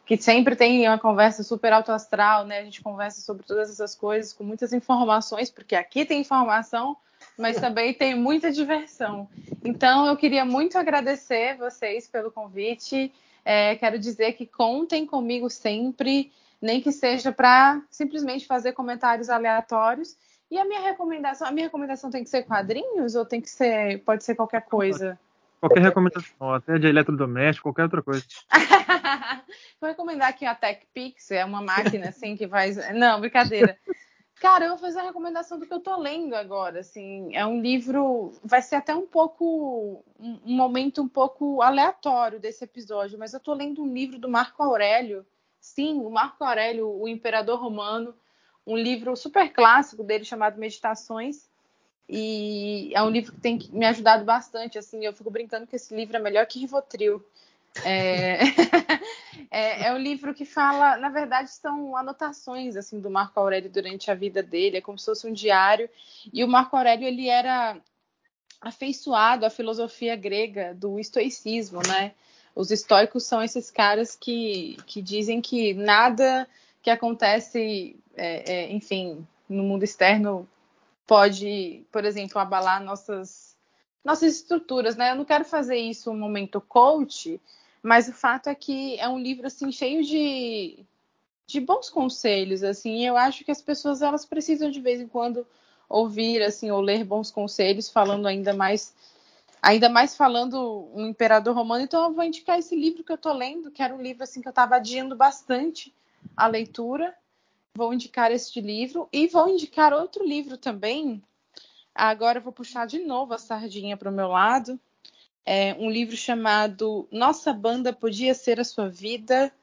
[0.07, 2.59] que sempre tem uma conversa super alto astral, né?
[2.59, 6.95] A gente conversa sobre todas essas coisas com muitas informações, porque aqui tem informação,
[7.37, 9.27] mas também tem muita diversão.
[9.65, 13.11] Então, eu queria muito agradecer vocês pelo convite.
[13.43, 16.31] É, quero dizer que contem comigo sempre,
[16.61, 20.15] nem que seja para simplesmente fazer comentários aleatórios.
[20.49, 24.01] E a minha recomendação, a minha recomendação tem que ser quadrinhos ou tem que ser,
[24.05, 25.19] pode ser qualquer coisa?
[25.59, 28.23] Qualquer recomendação, até de eletrodoméstico, qualquer outra coisa.
[29.81, 32.77] vou recomendar aqui a TechPix, é uma máquina assim que faz.
[32.93, 33.77] Não, brincadeira.
[34.39, 37.59] Cara, eu vou fazer a recomendação do que eu tô lendo agora, assim, é um
[37.59, 43.39] livro, vai ser até um pouco, um, momento um pouco aleatório desse episódio, mas eu
[43.39, 45.25] tô lendo um livro do Marco Aurélio,
[45.59, 48.13] sim, o Marco Aurélio, o Imperador Romano,
[48.65, 51.46] um livro super clássico dele chamado Meditações.
[52.09, 54.77] E é um livro que tem me ajudado bastante.
[54.77, 57.23] Assim, eu fico brincando que esse livro é melhor que Rivotril.
[57.83, 58.39] É...
[59.51, 64.09] é, é um livro que fala, na verdade, são anotações assim do Marco Aurélio durante
[64.09, 64.77] a vida dele.
[64.77, 65.89] É como se fosse um diário.
[66.31, 67.77] E o Marco Aurélio ele era
[68.61, 72.13] afeiçoado à filosofia grega do estoicismo, né?
[72.55, 76.47] Os estoicos são esses caras que, que dizem que nada
[76.81, 80.47] que acontece, é, é, enfim, no mundo externo
[81.07, 83.55] pode, por exemplo, abalar nossas
[84.03, 85.11] nossas estruturas, né?
[85.11, 87.41] Eu não quero fazer isso um momento coach,
[87.83, 90.79] mas o fato é que é um livro assim cheio de,
[91.45, 93.05] de bons conselhos, assim.
[93.05, 95.45] Eu acho que as pessoas elas precisam de vez em quando
[95.89, 98.93] ouvir assim ou ler bons conselhos, falando ainda mais
[99.61, 101.83] ainda mais falando um imperador romano.
[101.83, 104.41] Então eu vou indicar esse livro que eu tô lendo, que era um livro assim
[104.41, 105.93] que eu estava adiando bastante
[106.35, 107.13] a leitura.
[107.77, 111.21] Vou indicar este livro e vou indicar outro livro também.
[111.93, 114.79] Agora vou puxar de novo a sardinha para o meu lado.
[115.45, 119.53] É um livro chamado Nossa Banda Podia Ser a Sua Vida,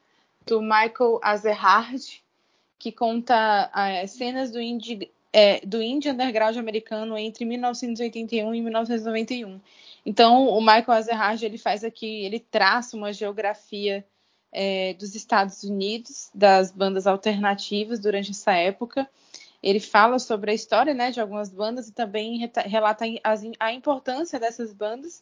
[0.45, 2.23] do Michael Azerhard,
[2.79, 9.59] que conta é, cenas do indie, é, do indie underground americano entre 1981 e 1991.
[10.05, 14.05] Então, o Michael Azerhard ele faz aqui, ele traça uma geografia
[14.55, 19.07] é, dos Estados Unidos, das bandas alternativas durante essa época.
[19.61, 23.03] Ele fala sobre a história né, de algumas bandas e também relata
[23.59, 25.21] a importância dessas bandas.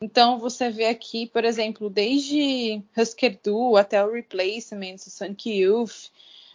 [0.00, 6.10] Então, você vê aqui, por exemplo, desde Husker Du até o Replacements, o Sonic Youth,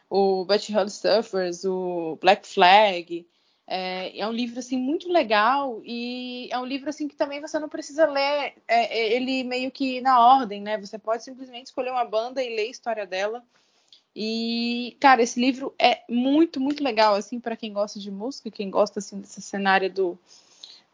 [0.08, 3.26] o But Holly Suffers, o Black Flag,
[3.72, 7.60] é, é, um livro assim muito legal e é um livro assim que também você
[7.60, 10.76] não precisa ler é, é, ele meio que na ordem, né?
[10.80, 13.44] Você pode simplesmente escolher uma banda e ler a história dela.
[14.16, 18.72] E cara, esse livro é muito muito legal assim para quem gosta de música, quem
[18.72, 20.18] gosta assim desse cenário do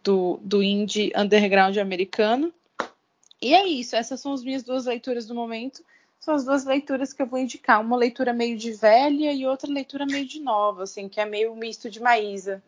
[0.04, 2.54] do, do indie underground americano.
[3.42, 3.96] E é isso.
[3.96, 5.82] Essas são as minhas duas leituras do momento
[6.20, 7.82] são as duas leituras que eu vou indicar.
[7.82, 11.56] Uma leitura meio de velha e outra leitura meio de nova, assim, que é meio
[11.56, 12.64] misto de Maísa.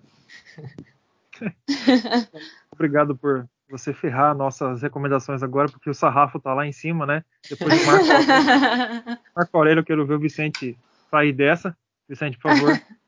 [2.72, 7.24] Obrigado por você ferrar nossas recomendações agora, porque o sarrafo tá lá em cima, né?
[7.50, 8.06] Depois de Marco,
[9.36, 10.78] Marco Aurélio, eu quero ver o Vicente
[11.12, 11.76] sair dessa.
[12.08, 12.80] Vicente, por favor.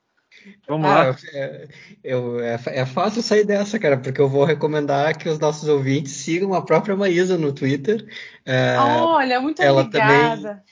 [0.68, 1.18] Vamos ah, lá.
[1.34, 1.68] É,
[2.03, 6.14] eu, é, é, fácil sair dessa, cara, porque eu vou recomendar que os nossos ouvintes
[6.14, 8.06] sigam a própria Maísa no Twitter.
[8.45, 10.41] É, Olha, muito ela obrigada.
[10.41, 10.64] Também,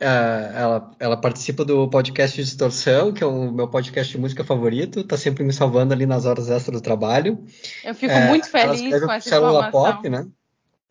[0.00, 5.04] é, ela, ela participa do podcast Distorção, que é o meu podcast de música favorito,
[5.04, 7.44] tá sempre me salvando ali nas horas extras do trabalho.
[7.84, 10.26] Eu fico é, muito feliz com essa Célula Pop, né?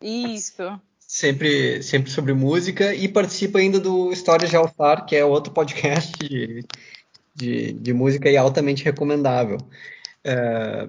[0.00, 5.24] Isso sempre, sempre sobre música e participa ainda do História de All Star, que é
[5.24, 6.64] outro podcast de,
[7.34, 9.58] de, de música e altamente recomendável.
[10.24, 10.88] É,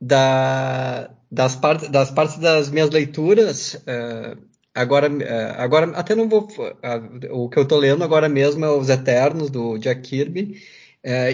[0.00, 4.36] da, das, part, das partes das minhas leituras, é,
[4.74, 6.48] agora, é, agora até não vou.
[7.30, 10.60] o que eu estou lendo agora mesmo é Os Eternos, do Jack Kirby,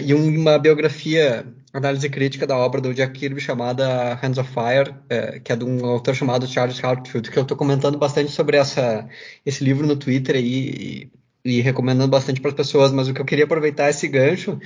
[0.05, 4.95] e uma biografia, análise crítica da obra do Jack Kirby chamada Hands of Fire,
[5.43, 9.07] que é de um autor chamado Charles Hartfield, que eu estou comentando bastante sobre essa,
[9.45, 11.11] esse livro no Twitter aí, e
[11.45, 14.59] recomendando bastante para as pessoas, mas o que eu queria aproveitar esse gancho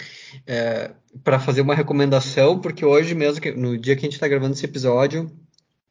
[0.48, 0.92] é,
[1.24, 4.66] para fazer uma recomendação, porque hoje mesmo, no dia que a gente está gravando esse
[4.66, 5.30] episódio,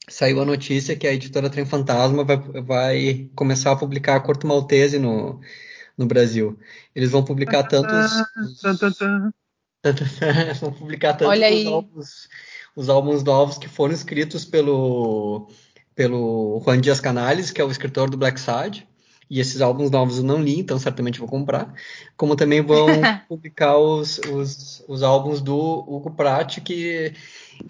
[0.09, 4.47] saiu a notícia que a editora Trem Fantasma vai, vai começar a publicar a Corto
[4.47, 5.41] Maltese no,
[5.97, 6.59] no Brasil.
[6.95, 8.11] Eles vão publicar tantos.
[10.61, 11.67] Vão publicar tanto Olha os aí.
[11.67, 12.29] álbuns,
[12.75, 15.49] os álbuns novos que foram escritos pelo,
[15.95, 18.88] pelo Juan Dias Canales, que é o escritor do Black Sad.
[19.31, 21.73] E esses álbuns novos eu não li, então certamente vou comprar.
[22.17, 22.87] Como também vão
[23.29, 27.13] publicar os, os, os álbuns do Hugo Pratt, que,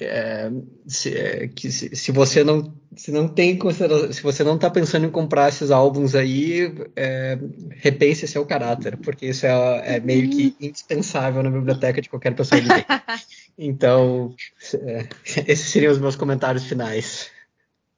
[0.00, 0.50] é,
[0.86, 4.70] se, é, que se, se, você não se não tem consideração, se você não está
[4.70, 7.38] pensando em comprar esses álbuns aí, é,
[7.76, 12.60] repense seu caráter, porque isso é, é, meio que indispensável na biblioteca de qualquer pessoa.
[13.60, 14.36] Então,
[14.84, 15.08] é,
[15.48, 17.28] esses seriam os meus comentários finais.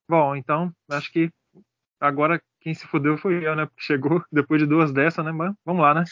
[0.09, 1.31] Bom, então, acho que
[2.01, 3.67] agora quem se fudeu foi eu, né?
[3.67, 5.33] Porque chegou depois de duas dessas, né?
[5.33, 6.05] Mas vamos lá, né?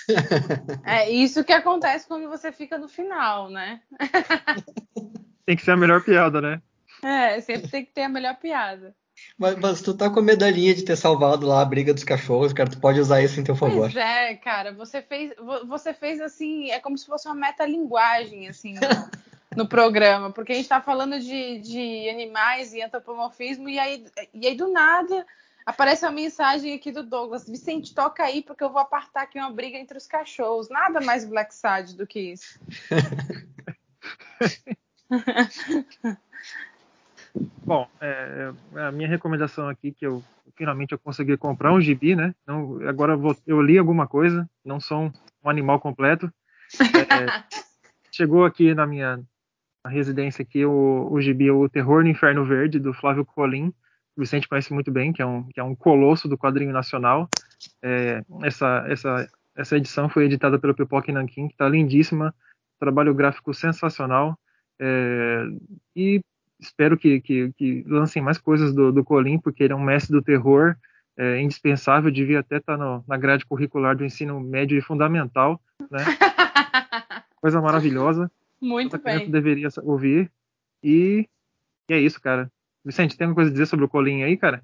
[0.84, 3.80] É isso que acontece quando você fica no final, né?
[5.44, 6.62] tem que ser a melhor piada, né?
[7.02, 8.94] É, sempre tem que ter a melhor piada.
[9.36, 12.52] Mas, mas, tu tá com a medalhinha de ter salvado lá a briga dos cachorros,
[12.52, 12.70] cara.
[12.70, 13.90] Tu pode usar isso em teu favor.
[13.90, 14.72] Pois é, cara.
[14.72, 15.32] Você fez,
[15.66, 20.30] você fez assim, é como se fosse uma metalinguagem, assim, no, no programa.
[20.30, 24.72] Porque a gente tá falando de, de animais e antropomorfismo, e aí, e aí do
[24.72, 25.26] nada
[25.69, 27.47] aparece uma mensagem aqui do Douglas.
[27.47, 30.70] Vicente, toca aí, porque eu vou apartar aqui uma briga entre os cachorros.
[30.70, 32.59] Nada mais Black Sad do que isso.
[37.62, 40.24] Bom, é, a minha recomendação aqui que eu
[40.57, 42.35] finalmente eu consegui comprar um gibi, né?
[42.47, 45.12] Não, agora eu, vou, eu li alguma coisa, não sou um,
[45.45, 46.32] um animal completo.
[46.81, 46.81] É,
[48.11, 49.20] chegou aqui na minha
[49.85, 53.73] na residência aqui o, o gibi O Terror no Inferno Verde do Flávio Colim.
[54.19, 57.28] O Vicente conhece muito bem, que é um, que é um colosso do quadrinho nacional.
[57.81, 62.35] É, essa, essa, essa edição foi editada pelo Pipoca Nankin, que está lindíssima,
[62.81, 64.36] trabalho gráfico sensacional.
[64.81, 65.45] É,
[65.95, 66.20] e
[66.59, 70.11] espero que, que, que, lancem mais coisas do, do Colim, porque ele é um mestre
[70.11, 70.74] do terror,
[71.16, 76.01] é, indispensável, devia até estar tá na grade curricular do ensino médio e fundamental, né?
[77.40, 78.28] Coisa maravilhosa.
[78.61, 79.31] Muito Toda bem.
[79.31, 80.28] deveria ouvir.
[80.82, 81.28] E,
[81.89, 82.51] e é isso, cara.
[82.89, 84.62] Vicente, tem alguma coisa a dizer sobre o Colim aí, cara?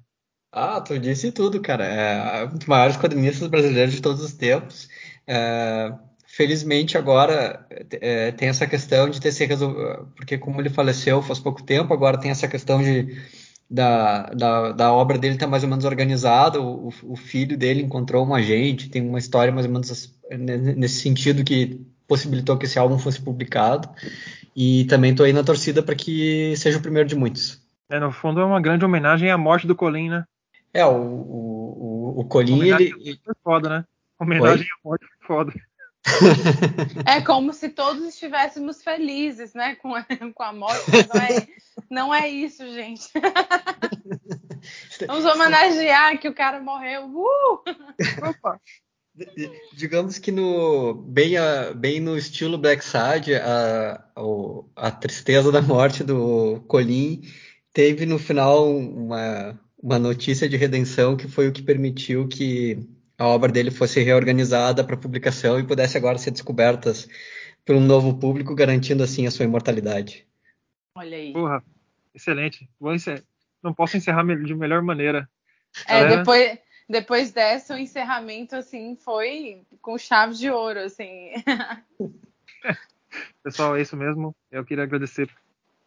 [0.51, 1.85] Ah, tu disse tudo, cara.
[1.85, 4.89] É um dos maiores quadrinistas brasileiros de todos os tempos.
[5.27, 5.93] É,
[6.25, 7.67] felizmente agora
[8.01, 11.93] é, tem essa questão de ter se resolvido, porque como ele faleceu faz pouco tempo,
[11.93, 13.15] agora tem essa questão de
[13.69, 17.81] da, da, da obra dele estar tá mais ou menos organizada, o, o, filho dele
[17.81, 20.13] encontrou um agente, tem uma história mais ou menos
[20.77, 23.89] nesse sentido que possibilitou que esse álbum fosse publicado,
[24.55, 27.64] e também estou aí na torcida para que seja o primeiro de muitos.
[27.89, 30.25] É, no fundo é uma grande homenagem à morte do Colin, né?
[30.73, 33.19] É, o, o, o, Colin, ele...
[33.23, 33.85] Foi foda, né?
[34.19, 34.65] Homenagem Oi?
[34.65, 35.53] à morte foi foda.
[37.07, 40.05] É como se todos estivéssemos felizes, né, com a,
[40.35, 40.83] com a morte.
[40.91, 41.47] Não é,
[41.89, 43.09] não é isso, gente.
[45.07, 47.05] Vamos homenagear que o cara morreu.
[47.05, 47.63] Uh!
[48.29, 48.59] Opa.
[49.73, 55.61] Digamos que no bem, a, bem no estilo Black Sad, a, a, a tristeza da
[55.61, 57.21] morte do Colin
[57.75, 62.79] teve no final uma, uma notícia de redenção que foi o que permitiu que
[63.17, 66.93] a obra dele fosse reorganizada para publicação e pudesse agora ser descoberta
[67.65, 70.25] por um novo público, garantindo assim a sua imortalidade.
[70.95, 71.33] Olha aí.
[71.33, 71.61] Porra,
[72.13, 72.69] excelente.
[73.61, 75.29] Não posso encerrar de melhor maneira.
[75.85, 76.17] É, Galera...
[76.17, 76.57] depois,
[76.87, 81.31] depois dessa, o encerramento assim foi com chave de ouro, assim.
[83.43, 84.33] Pessoal, é isso mesmo.
[84.49, 85.29] Eu queria agradecer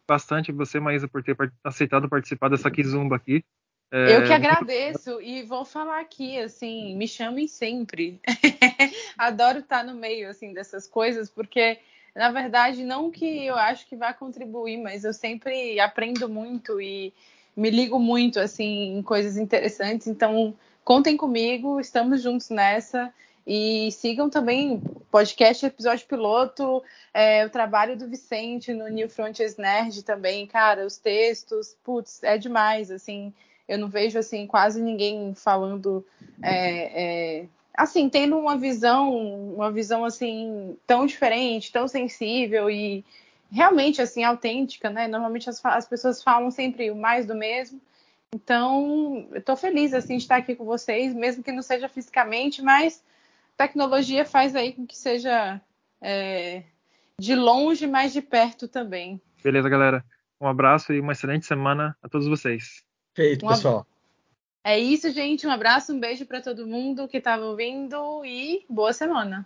[0.09, 3.43] bastante você, Maísa, por ter aceitado participar dessa Kizumba aqui.
[3.91, 4.15] É...
[4.15, 8.19] Eu que agradeço e vou falar aqui, assim, me chamem sempre.
[9.17, 11.77] Adoro estar no meio, assim, dessas coisas, porque,
[12.15, 17.13] na verdade, não que eu acho que vai contribuir, mas eu sempre aprendo muito e
[17.55, 20.07] me ligo muito, assim, em coisas interessantes.
[20.07, 23.13] Então, contem comigo, estamos juntos nessa.
[23.51, 30.03] E sigam também podcast Episódio Piloto, é, o trabalho do Vicente no New Frontiers Nerd
[30.03, 33.33] também, cara, os textos, putz, é demais, assim.
[33.67, 36.05] Eu não vejo assim quase ninguém falando
[36.43, 37.45] é, é,
[37.75, 39.15] assim tendo uma visão
[39.55, 43.05] uma visão assim tão diferente tão sensível e
[43.51, 45.07] realmente assim autêntica né?
[45.07, 47.81] Normalmente as, as pessoas falam sempre o mais do mesmo.
[48.33, 52.61] Então eu estou feliz assim de estar aqui com vocês mesmo que não seja fisicamente
[52.61, 53.01] mas
[53.59, 55.61] tecnologia faz aí com que seja
[56.01, 56.63] é,
[57.19, 60.03] de longe mas de perto também beleza galera
[60.41, 62.83] um abraço e uma excelente semana a todos vocês
[63.13, 63.85] Feito, um pessoal.
[64.63, 65.47] É isso, gente.
[65.47, 69.45] Um abraço, um beijo para todo mundo que estava ouvindo e boa semana.